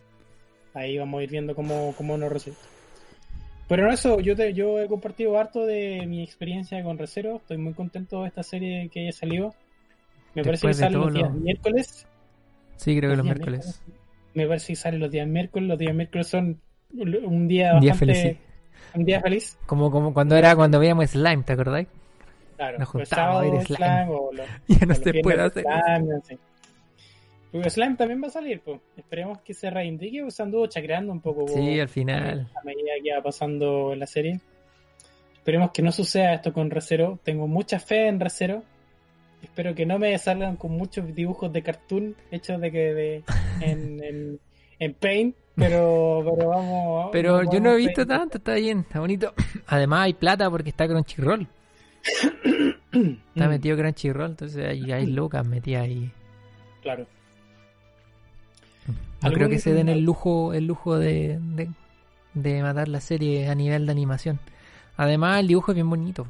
Ahí 0.73 0.97
vamos 0.97 1.19
a 1.19 1.23
ir 1.23 1.29
viendo 1.29 1.55
cómo, 1.55 1.93
cómo 1.97 2.17
nos 2.17 2.31
resulta. 2.31 2.61
Pero 3.67 3.87
no 3.87 3.93
eso, 3.93 4.19
yo, 4.19 4.35
te, 4.35 4.53
yo 4.53 4.79
he 4.79 4.87
compartido 4.87 5.37
harto 5.37 5.65
de 5.65 6.05
mi 6.05 6.23
experiencia 6.23 6.83
con 6.83 6.97
Recero. 6.97 7.37
Estoy 7.37 7.57
muy 7.57 7.73
contento 7.73 8.21
de 8.21 8.27
esta 8.27 8.43
serie 8.43 8.89
que 8.89 9.01
haya 9.01 9.11
salido. 9.11 9.53
Me 10.35 10.43
parece 10.43 10.67
que 10.67 10.73
sale 10.73 10.97
los 10.97 11.13
días 11.13 11.33
miércoles. 11.33 12.07
Sí, 12.77 12.97
creo 12.97 13.11
que 13.11 13.17
los, 13.17 13.25
miércoles. 13.25 13.81
Me 14.33 14.47
parece 14.47 14.73
que 14.73 14.75
sale 14.75 14.97
los 14.97 15.09
días 15.09 15.27
miércoles. 15.27 15.69
Los 15.69 15.79
días 15.79 15.95
miércoles 15.95 16.27
son 16.27 16.59
un 16.93 17.47
día 17.47 17.73
bastante... 17.73 17.95
feliz. 17.95 18.37
Un 18.95 19.05
día 19.05 19.21
feliz. 19.21 19.57
Como, 19.65 19.89
como 19.89 20.13
cuando 20.13 20.35
era 20.35 20.55
cuando 20.55 20.79
veíamos 20.79 21.09
Slime, 21.09 21.43
¿te 21.43 21.53
acordáis? 21.53 21.87
Claro, 22.57 22.77
Nos 22.79 22.89
juntábamos 22.89 23.37
a 23.37 23.41
ver 23.41 23.65
Slime. 23.65 24.07
o 24.09 24.31
ya 24.67 24.85
no 24.85 24.95
se 24.95 25.13
puede 25.21 25.41
hacer. 25.41 25.65
Porque 27.53 27.69
Slime 27.69 27.95
también 27.95 28.19
va 28.19 28.27
a 28.27 28.31
salir, 28.31 28.61
pues. 28.61 28.81
Esperemos 28.97 29.41
que 29.41 29.53
se 29.53 29.69
reivindique, 29.69 30.23
pues 30.23 30.39
anduvo 30.39 30.65
chacreando 30.65 31.11
un 31.11 31.21
poco. 31.21 31.47
Sí, 31.47 31.79
al 31.79 31.87
final. 31.87 32.49
A 32.59 32.63
medida 32.65 32.93
que 33.01 33.13
va 33.13 33.21
pasando 33.21 33.93
la 33.95 34.07
serie. 34.07 34.39
Esperemos 35.35 35.69
que 35.71 35.83
no 35.83 35.91
suceda 35.91 36.33
esto 36.33 36.51
con 36.51 36.71
Recero. 36.71 37.19
Tengo 37.23 37.47
mucha 37.47 37.77
fe 37.77 38.07
en 38.07 38.19
Recero. 38.19 38.63
Espero 39.43 39.75
que 39.75 39.85
no 39.85 39.99
me 39.99 40.17
salgan 40.17 40.55
con 40.55 40.71
muchos 40.71 41.13
dibujos 41.13 41.53
de 41.53 41.61
cartoon 41.61 42.15
hechos 42.31 42.59
de 42.59 42.71
que 42.71 42.93
de, 42.93 43.23
en, 43.61 44.39
en, 44.79 44.93
Paint. 44.95 45.35
Pero, 45.55 46.25
pero 46.25 46.49
vamos. 46.49 47.09
Pero 47.11 47.51
yo 47.51 47.59
no 47.59 47.73
he 47.73 47.77
visto 47.77 48.03
tanto, 48.07 48.39
está 48.39 48.55
bien, 48.55 48.79
está 48.79 48.99
bonito. 48.99 49.31
Además 49.67 50.05
hay 50.05 50.13
plata 50.15 50.49
porque 50.49 50.69
está 50.69 50.87
Crunchyroll. 50.87 51.47
está 53.35 53.47
metido 53.47 53.77
Crunchyroll, 53.77 54.31
entonces 54.31 54.65
hay, 54.65 54.91
hay 54.91 55.05
locas 55.05 55.45
metidas 55.45 55.83
ahí. 55.83 56.11
Claro. 56.81 57.05
No 59.21 59.31
creo 59.31 59.49
que 59.49 59.59
se 59.59 59.73
den 59.73 59.89
el 59.89 60.01
lujo, 60.01 60.53
el 60.53 60.65
lujo 60.67 60.97
de, 60.97 61.39
de, 62.33 62.61
matar 62.61 62.89
la 62.89 62.99
serie 62.99 63.47
a 63.47 63.55
nivel 63.55 63.85
de 63.85 63.91
animación. 63.91 64.39
Además, 64.97 65.39
el 65.39 65.47
dibujo 65.47 65.71
es 65.71 65.75
bien 65.75 65.89
bonito. 65.89 66.27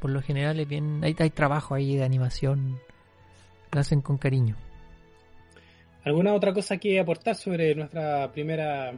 Por 0.00 0.10
lo 0.10 0.22
general 0.22 0.60
es 0.60 0.68
bien, 0.68 1.00
hay, 1.02 1.16
hay 1.18 1.30
trabajo 1.30 1.74
ahí 1.74 1.96
de 1.96 2.04
animación. 2.04 2.78
Lo 3.72 3.80
hacen 3.80 4.00
con 4.00 4.16
cariño. 4.16 4.56
¿Alguna 6.04 6.34
otra 6.34 6.54
cosa 6.54 6.76
que 6.76 7.00
aportar 7.00 7.34
sobre 7.34 7.74
nuestra 7.74 8.30
primera 8.30 8.92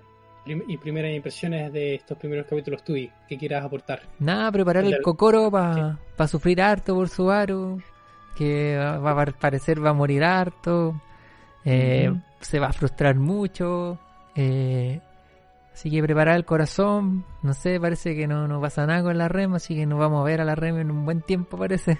y 0.47 0.77
primeras 0.77 1.15
impresiones 1.15 1.73
de 1.73 1.95
estos 1.95 2.19
primeros 2.19 2.47
capítulos 2.47 2.85
tuyos 2.85 3.13
que 3.27 3.39
quieras 3.39 3.65
aportar? 3.65 4.03
Nada, 4.19 4.53
preparar 4.53 4.85
el, 4.85 5.01
cocoro 5.01 5.51
para 5.51 6.29
sufrir 6.29 6.61
harto 6.61 6.95
por 6.95 7.09
su 7.09 7.31
aro, 7.31 7.79
que 8.37 8.77
va, 8.77 9.23
a 9.23 9.27
parecer 9.27 9.85
va 9.85 9.91
a 9.91 9.95
morir 9.95 10.23
harto, 10.23 11.01
eh, 11.71 12.15
se 12.41 12.59
va 12.59 12.69
a 12.69 12.73
frustrar 12.73 13.17
mucho, 13.17 13.99
eh, 14.35 15.01
así 15.73 15.91
que 15.91 16.03
preparar 16.03 16.37
el 16.37 16.45
corazón, 16.45 17.25
no 17.43 17.53
sé, 17.53 17.79
parece 17.79 18.17
que 18.17 18.27
no, 18.27 18.49
no 18.49 18.61
pasa 18.61 18.87
nada 18.87 19.03
con 19.03 19.19
la 19.19 19.29
REM, 19.29 19.55
así 19.55 19.75
que 19.75 19.87
nos 19.87 19.99
vamos 19.99 20.21
a 20.21 20.25
ver 20.25 20.41
a 20.41 20.45
la 20.45 20.55
REM 20.55 20.79
en 20.79 20.91
un 20.91 21.05
buen 21.05 21.23
tiempo 21.23 21.59
parece. 21.59 21.99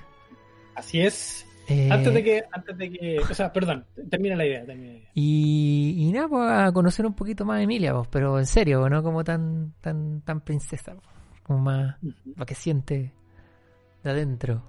Así 0.75 1.01
es, 1.01 1.47
eh, 1.69 1.91
antes 1.91 2.15
de 2.15 2.25
que, 2.25 2.45
antes 2.51 2.79
de 2.79 2.91
que, 2.91 3.19
o 3.19 3.35
sea, 3.35 3.53
perdón, 3.53 3.85
termina 4.09 4.37
la 4.37 4.47
idea. 4.47 4.65
Y, 5.13 5.97
y 5.99 6.13
nada, 6.13 6.29
pues 6.29 6.51
a 6.51 6.73
conocer 6.73 7.05
un 7.05 7.13
poquito 7.13 7.45
más 7.45 7.59
a 7.59 7.63
Emilia, 7.63 7.93
pues, 7.93 8.09
pero 8.11 8.39
en 8.39 8.47
serio, 8.47 8.89
no 8.89 9.03
como 9.03 9.23
tan, 9.23 9.75
tan, 9.83 10.23
tan 10.23 10.41
princesa, 10.41 10.97
como 11.43 11.59
más 11.59 11.97
lo 12.37 12.47
que 12.47 12.55
siente 12.55 13.13
de 14.03 14.11
adentro. 14.11 14.63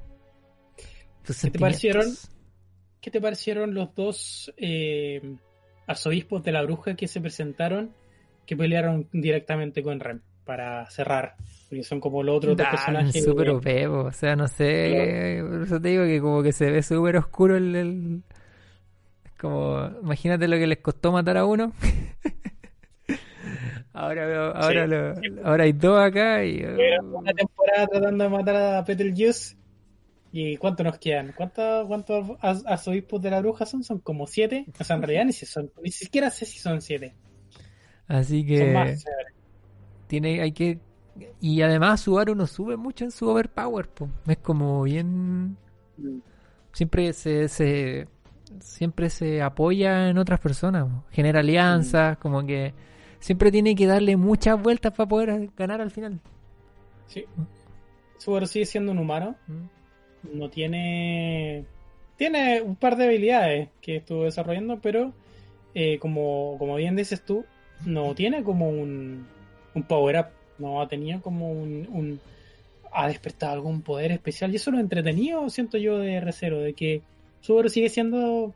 ¿Qué 1.23 1.51
te 1.51 1.59
parecieron? 1.59 2.05
¿Qué 3.01 3.11
te 3.11 3.21
parecieron 3.21 3.73
los 3.73 3.93
dos 3.95 4.53
eh, 4.57 5.35
arzobispos 5.87 6.43
de 6.43 6.51
la 6.51 6.63
bruja 6.63 6.95
que 6.95 7.07
se 7.07 7.21
presentaron, 7.21 7.91
que 8.45 8.57
pelearon 8.57 9.07
directamente 9.11 9.83
con 9.83 9.99
Rem 9.99 10.21
para 10.45 10.89
cerrar 10.89 11.35
porque 11.69 11.83
son 11.83 11.99
como 11.99 12.23
los 12.23 12.37
otros 12.37 12.57
dos 12.57 12.67
personajes. 12.67 13.23
Súper 13.23 13.87
o 13.87 14.11
sea, 14.11 14.35
no 14.35 14.47
sé. 14.47 15.43
Por 15.47 15.61
eso 15.61 15.79
te 15.79 15.89
digo 15.89 16.03
que 16.03 16.19
como 16.19 16.41
que 16.41 16.51
se 16.51 16.71
ve 16.71 16.81
súper 16.81 17.17
oscuro 17.17 17.55
el, 17.55 17.75
el, 17.75 18.23
Como, 19.39 19.87
imagínate 20.01 20.47
lo 20.47 20.57
que 20.57 20.65
les 20.65 20.79
costó 20.79 21.11
matar 21.11 21.37
a 21.37 21.45
uno. 21.45 21.71
ahora 23.93 24.53
ahora, 24.55 25.13
ahora 25.43 25.63
hay 25.63 25.73
dos 25.73 25.99
acá 25.99 26.43
y. 26.43 26.65
una 27.03 27.33
temporada 27.33 27.85
tratando 27.85 28.23
de 28.23 28.29
matar 28.31 28.55
a 28.55 28.83
Peter 28.83 29.13
Juice. 29.15 29.55
¿Y 30.31 30.57
cuántos 30.57 30.85
nos 30.85 30.99
quedan? 30.99 31.33
¿Cuántos, 31.35 31.89
arzobispos 32.41 33.21
de 33.21 33.31
la 33.31 33.39
bruja 33.41 33.65
son? 33.65 33.83
Son 33.83 33.99
como 33.99 34.27
siete. 34.27 34.65
O 34.79 34.83
sea, 34.83 34.95
en 34.95 35.01
realidad 35.01 35.25
ni, 35.25 35.33
si 35.33 35.45
son, 35.45 35.71
ni 35.83 35.91
siquiera 35.91 36.29
sé 36.29 36.45
si 36.45 36.59
son 36.59 36.81
siete. 36.81 37.15
Así 38.07 38.45
que. 38.45 38.95
tiene, 40.07 40.41
hay 40.41 40.51
que 40.51 40.79
y 41.41 41.61
además 41.61 42.01
Subaru 42.01 42.35
no 42.35 42.47
sube 42.47 42.77
mucho 42.77 43.05
en 43.05 43.11
su 43.11 43.27
overpower, 43.27 43.89
es 44.27 44.37
como 44.37 44.83
bien... 44.83 45.57
Siempre 46.71 47.13
se, 47.13 47.49
se, 47.49 48.07
siempre 48.59 49.09
se 49.09 49.41
apoya 49.41 50.09
en 50.09 50.17
otras 50.17 50.39
personas, 50.39 50.87
genera 51.09 51.39
alianzas, 51.39 52.17
como 52.17 52.45
que 52.45 52.73
siempre 53.19 53.51
tiene 53.51 53.75
que 53.75 53.87
darle 53.87 54.15
muchas 54.15 54.61
vueltas 54.61 54.93
para 54.93 55.09
poder 55.09 55.49
ganar 55.57 55.81
al 55.81 55.91
final. 55.91 56.21
Sí. 57.07 57.25
Subaru 58.17 58.45
sigue 58.45 58.65
siendo 58.65 58.91
un 58.91 58.99
humano. 58.99 59.35
No 60.23 60.49
tiene... 60.49 61.65
Tiene 62.17 62.61
un 62.61 62.75
par 62.75 62.97
de 62.97 63.05
habilidades 63.05 63.69
que 63.81 63.97
estuvo 63.97 64.25
desarrollando, 64.25 64.79
pero 64.81 65.13
eh, 65.73 65.99
como, 65.99 66.57
como 66.59 66.75
bien 66.75 66.97
dices 66.97 67.23
tú, 67.23 67.45
no 67.85 68.13
tiene 68.13 68.43
como 68.43 68.69
un, 68.69 69.25
un 69.73 69.83
power 69.83 70.17
up 70.19 70.39
no 70.59 70.81
ha 70.81 70.87
tenido 70.87 71.21
como 71.21 71.51
un, 71.51 72.19
ha 72.91 73.07
despertado 73.07 73.53
algún 73.53 73.81
poder 73.81 74.11
especial. 74.11 74.51
Y 74.51 74.57
eso 74.57 74.71
lo 74.71 74.79
entretenido 74.79 75.49
siento 75.49 75.77
yo 75.77 75.97
de 75.97 76.21
R0 76.21 76.59
de 76.59 76.73
que 76.73 77.01
Subaru 77.41 77.69
sigue 77.69 77.89
siendo 77.89 78.53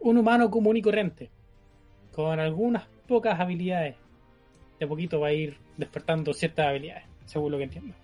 un 0.00 0.18
humano 0.18 0.50
común 0.50 0.76
y 0.76 0.82
corriente 0.82 1.30
con 2.12 2.38
algunas 2.40 2.86
pocas 3.06 3.38
habilidades. 3.38 3.96
De 4.78 4.86
poquito 4.86 5.20
va 5.20 5.28
a 5.28 5.32
ir 5.32 5.56
despertando 5.76 6.32
ciertas 6.32 6.66
habilidades 6.66 7.04
según 7.26 7.52
lo 7.52 7.58
que 7.58 7.64
entiendo. 7.64 7.94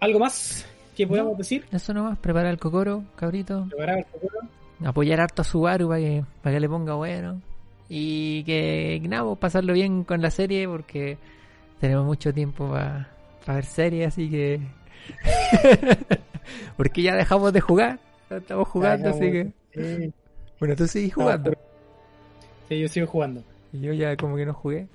Algo 0.00 0.18
más 0.18 0.66
que 0.94 1.06
podemos 1.06 1.36
decir 1.36 1.64
eso 1.72 1.92
nomás 1.92 2.18
preparar 2.18 2.52
el 2.52 2.58
cocoro 2.58 3.04
cabrito 3.16 3.66
preparar 3.68 3.98
el 3.98 4.04
cocoro 4.06 4.38
apoyar 4.84 5.20
harto 5.20 5.42
a 5.42 5.44
Subaru 5.44 5.88
para 5.88 6.00
que, 6.00 6.24
para 6.42 6.54
que 6.54 6.60
le 6.60 6.68
ponga 6.68 6.94
bueno 6.94 7.40
y 7.88 8.44
que, 8.44 9.00
nada, 9.08 9.24
pues, 9.24 9.38
pasarlo 9.38 9.72
bien 9.72 10.04
con 10.04 10.22
la 10.22 10.30
serie 10.30 10.66
porque 10.66 11.18
tenemos 11.80 12.04
mucho 12.06 12.32
tiempo 12.32 12.70
para 12.70 13.08
ver 13.46 13.64
series, 13.64 14.08
así 14.08 14.30
que. 14.30 14.60
porque 16.76 17.02
ya 17.02 17.14
dejamos 17.14 17.52
de 17.52 17.60
jugar, 17.60 18.00
estamos 18.30 18.68
jugando, 18.68 19.10
así 19.10 19.30
que. 19.30 19.52
Bueno, 20.60 20.76
tú 20.76 20.86
sigues 20.86 21.12
jugando. 21.12 21.52
Sí, 22.68 22.80
yo 22.80 22.88
sigo 22.88 23.06
jugando. 23.08 23.42
Y 23.72 23.80
yo 23.80 23.92
ya 23.92 24.16
como 24.16 24.36
que 24.36 24.46
no 24.46 24.54
jugué. 24.54 24.86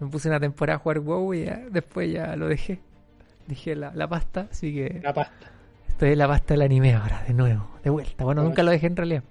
Me 0.00 0.08
puse 0.08 0.28
una 0.28 0.40
temporada 0.40 0.76
a 0.76 0.80
jugar 0.80 1.00
WoW 1.00 1.34
y 1.34 1.44
ya, 1.44 1.62
después 1.70 2.10
ya 2.10 2.34
lo 2.34 2.48
dejé. 2.48 2.80
Dije 3.46 3.74
la, 3.76 3.92
la 3.94 4.08
pasta, 4.08 4.48
así 4.50 4.74
que. 4.74 5.00
La 5.02 5.12
pasta. 5.12 5.50
Estoy 5.88 6.12
en 6.12 6.18
la 6.18 6.28
pasta 6.28 6.54
del 6.54 6.62
anime 6.62 6.94
ahora, 6.94 7.22
de 7.26 7.34
nuevo, 7.34 7.70
de 7.84 7.90
vuelta. 7.90 8.24
Bueno, 8.24 8.42
nunca 8.42 8.62
lo 8.62 8.70
dejé 8.70 8.88
en 8.88 8.96
realidad. 8.96 9.22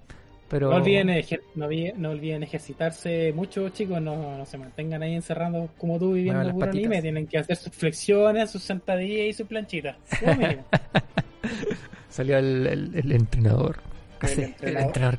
No, 0.60 0.69
olviden 0.69 1.10
no, 1.56 2.10
olviden 2.10 2.43
ejercitarse 2.43 3.34
mucho, 3.34 3.69
chicos. 3.69 4.02
No, 4.02 4.45
se 4.45 4.58
mantengan 4.58 5.02
ahí 5.02 5.15
encerrados 5.15 5.71
como 5.78 5.97
tú 5.97 6.13
viviendo 6.13 6.52
puro 6.52 6.69
anime. 6.69 7.02
Tienen 7.02 7.26
que 7.28 7.39
hacer 7.39 7.56
sus 7.56 7.73
flexiones, 7.73 8.52
sus 8.52 8.62
sentadillas 8.62 9.28
y 9.28 9.34
sus 9.34 9.47
planchitas. 9.47 9.97
Salió 12.10 12.38
el, 12.38 13.12
entrenador. 13.12 13.78
Casé, 14.19 14.56
el, 14.62 14.78
entrenador. 14.78 15.17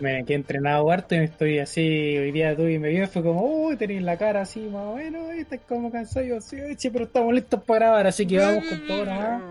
Me 0.00 0.20
he 0.20 0.34
entrenado 0.34 0.90
harto 0.90 1.14
y 1.14 1.18
estoy 1.18 1.58
así. 1.58 2.16
Hoy 2.16 2.32
día 2.32 2.56
tú 2.56 2.66
y 2.66 2.78
me 2.78 2.88
vi, 2.88 3.06
fue 3.06 3.22
como, 3.22 3.42
uy, 3.42 3.76
tenéis 3.76 4.02
la 4.02 4.16
cara 4.16 4.42
así, 4.42 4.60
más 4.60 4.84
o 4.84 4.96
menos. 4.96 5.30
Estás 5.30 5.60
como 5.68 5.90
cansado. 5.90 6.26
Yo, 6.26 6.40
sí, 6.40 6.90
pero 6.90 7.04
estamos 7.04 7.34
listos 7.34 7.62
para 7.64 7.86
grabar. 7.86 8.06
Así 8.06 8.26
que 8.26 8.38
vamos 8.38 8.64
con 8.64 8.86
todo 8.86 9.04
nomás 9.04 9.42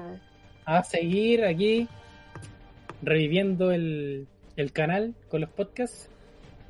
a 0.65 0.83
seguir 0.83 1.45
aquí 1.45 1.87
reviviendo 3.01 3.71
el 3.71 4.27
el 4.57 4.73
canal 4.73 5.15
con 5.29 5.39
los 5.41 5.49
podcasts. 5.51 6.09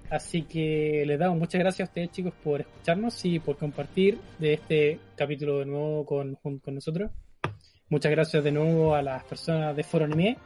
Así 0.09 0.43
que 0.43 1.03
les 1.05 1.17
damos 1.17 1.39
muchas 1.39 1.59
gracias 1.59 1.87
a 1.87 1.89
ustedes 1.89 2.11
chicos 2.11 2.33
por 2.43 2.61
escucharnos 2.61 3.25
y 3.25 3.39
por 3.39 3.57
compartir 3.57 4.19
de 4.37 4.53
este 4.53 4.99
capítulo 5.15 5.59
de 5.59 5.65
nuevo 5.65 6.05
con, 6.05 6.35
con 6.35 6.75
nosotros. 6.75 7.11
Muchas 7.89 8.11
gracias 8.11 8.43
de 8.43 8.51
nuevo 8.51 8.93
a 8.93 9.01
las 9.01 9.23
personas 9.23 9.75
de 9.75 9.83
Foro 9.83 10.05
Anime 10.05 10.37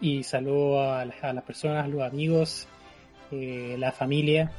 y 0.00 0.22
saludo 0.22 0.80
a, 0.80 1.02
a 1.02 1.32
las 1.32 1.44
personas, 1.44 1.88
los 1.88 2.02
amigos, 2.02 2.66
eh, 3.30 3.76
la 3.78 3.92
familia, 3.92 4.50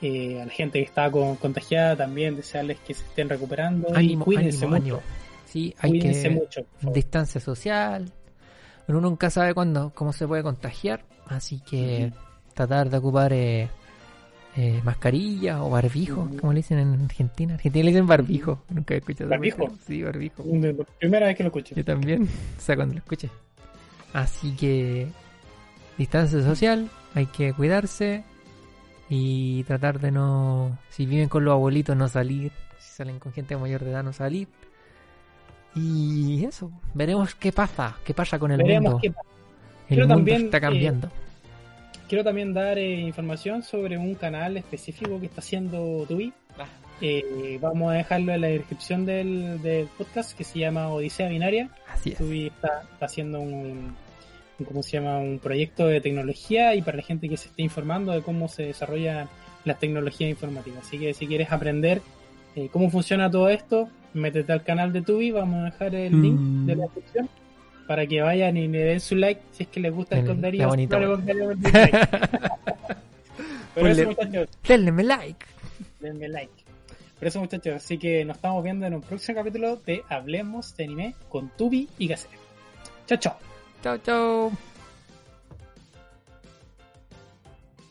eh, 0.00 0.40
a 0.40 0.46
la 0.46 0.50
gente 0.50 0.80
que 0.80 0.84
está 0.84 1.10
contagiada 1.10 1.96
también, 1.96 2.36
desearles 2.36 2.78
que 2.80 2.94
se 2.94 3.04
estén 3.04 3.28
recuperando 3.28 3.88
y 4.00 4.16
cuídense 4.16 4.66
mucho. 4.66 5.00
Sí, 5.46 5.74
hay 5.78 5.98
que 5.98 6.30
mucho. 6.30 6.66
Distancia 6.92 7.40
social, 7.40 8.10
uno 8.88 9.00
nunca 9.00 9.30
sabe 9.30 9.54
cuándo, 9.54 9.92
cómo 9.94 10.12
se 10.12 10.26
puede 10.26 10.42
contagiar, 10.42 11.04
así 11.26 11.60
que 11.60 12.12
tratar 12.54 12.90
de 12.90 12.96
ocupar 12.96 13.32
eh, 13.32 13.68
eh, 14.56 14.80
mascarilla 14.82 15.62
o 15.62 15.70
barbijo, 15.70 16.28
como 16.40 16.52
le 16.52 16.58
dicen 16.58 16.78
en 16.78 17.04
Argentina. 17.04 17.54
Argentina 17.54 17.84
le 17.84 17.90
dicen 17.90 18.06
barbijo, 18.06 18.64
nunca 18.70 18.94
he 18.94 18.98
escuchado. 18.98 19.30
¿Barbijo? 19.30 19.70
Sí, 19.86 20.02
barbijo. 20.02 20.42
Primera 20.98 21.26
vez 21.26 21.36
que 21.36 21.42
lo 21.44 21.48
escucho. 21.48 21.74
Yo 21.74 21.84
también, 21.84 22.24
o 22.24 22.60
sea, 22.60 22.76
cuando 22.76 22.94
lo 22.94 22.98
escuché. 22.98 23.30
Así 24.12 24.54
que 24.56 25.08
distancia 25.96 26.42
social, 26.42 26.90
hay 27.14 27.26
que 27.26 27.52
cuidarse 27.52 28.24
y 29.08 29.64
tratar 29.64 30.00
de 30.00 30.10
no, 30.10 30.78
si 30.90 31.06
viven 31.06 31.28
con 31.28 31.44
los 31.44 31.52
abuelitos, 31.52 31.96
no 31.96 32.08
salir, 32.08 32.52
si 32.78 32.94
salen 32.94 33.18
con 33.18 33.32
gente 33.32 33.56
mayor 33.56 33.84
de 33.84 33.90
edad, 33.90 34.02
no 34.02 34.12
salir. 34.12 34.48
Y 35.74 36.44
eso, 36.44 36.70
veremos 36.94 37.34
qué 37.34 37.52
pasa, 37.52 37.96
qué 38.04 38.12
pasa 38.12 38.38
con 38.38 38.52
el 38.52 38.58
Veremos 38.58 38.92
mundo. 38.92 38.98
qué 39.02 39.10
pasa. 39.10 39.28
El 39.82 39.86
Quiero 39.88 40.02
mundo 40.02 40.14
también, 40.14 40.44
está 40.44 40.58
eh, 40.58 40.60
cambiando. 40.60 41.08
Quiero 42.08 42.24
también 42.24 42.52
dar 42.52 42.78
eh, 42.78 43.00
información 43.00 43.62
sobre 43.62 43.96
un 43.96 44.14
canal 44.14 44.56
específico 44.56 45.18
que 45.18 45.26
está 45.26 45.40
haciendo 45.40 46.04
Tubi. 46.06 46.32
Eh, 47.04 47.58
vamos 47.60 47.90
a 47.90 47.94
dejarlo 47.96 48.32
en 48.32 48.40
la 48.42 48.46
descripción 48.46 49.04
del, 49.04 49.60
del 49.60 49.86
podcast 49.98 50.36
que 50.36 50.44
se 50.44 50.60
llama 50.60 50.88
Odisea 50.88 51.28
Binaria. 51.28 51.68
Así 51.92 52.10
es. 52.12 52.18
Tubi 52.18 52.46
está, 52.46 52.82
está 52.92 53.06
haciendo 53.06 53.40
un, 53.40 53.94
un- 54.58 54.64
¿cómo 54.64 54.82
se 54.84 54.92
llama? 54.92 55.18
Un 55.18 55.40
proyecto 55.40 55.88
de 55.88 56.00
tecnología 56.00 56.74
y 56.76 56.82
para 56.82 56.98
la 56.98 57.02
gente 57.02 57.28
que 57.28 57.36
se 57.36 57.48
esté 57.48 57.62
informando 57.62 58.12
de 58.12 58.22
cómo 58.22 58.46
se 58.48 58.62
desarrollan 58.64 59.28
las 59.64 59.80
tecnologías 59.80 60.30
informáticas. 60.30 60.86
Así 60.86 60.98
que 60.98 61.12
si 61.12 61.26
quieres 61.26 61.50
aprender 61.50 62.00
eh, 62.54 62.68
cómo 62.70 62.88
funciona 62.90 63.28
todo 63.30 63.48
esto, 63.48 63.88
métete 64.14 64.52
al 64.52 64.62
canal 64.62 64.92
de 64.92 65.02
Tubi, 65.02 65.32
vamos 65.32 65.62
a 65.62 65.64
dejar 65.64 65.94
el 65.96 66.22
link 66.22 66.38
Mm. 66.38 66.66
de 66.66 66.76
la 66.76 66.82
descripción 66.84 67.28
para 67.88 68.06
que 68.06 68.22
vayan 68.22 68.56
y 68.56 68.68
le 68.68 68.78
den 68.84 69.00
su 69.00 69.16
like 69.16 69.40
si 69.50 69.64
es 69.64 69.68
que 69.68 69.80
les 69.80 69.92
gusta 69.92 70.16
el 70.18 70.24
contenido. 70.26 70.68
si 70.76 70.86
no 70.86 70.90
Denle 74.68 75.02
like. 75.02 75.46
denme 76.00 76.28
like. 76.28 76.52
Por 77.22 77.28
eso 77.28 77.38
muchachos, 77.38 77.76
así 77.76 77.98
que 77.98 78.24
nos 78.24 78.34
estamos 78.34 78.64
viendo 78.64 78.84
en 78.84 78.94
un 78.94 79.00
próximo 79.00 79.36
capítulo 79.36 79.76
de 79.76 80.02
Hablemos 80.08 80.76
de 80.76 80.82
Anime 80.82 81.14
con 81.28 81.50
Tubi 81.50 81.88
y 81.96 82.08
Gacera. 82.08 82.34
Chao, 83.06 83.16
chao. 83.16 83.38
Chao, 83.80 83.98
chao. 83.98 84.71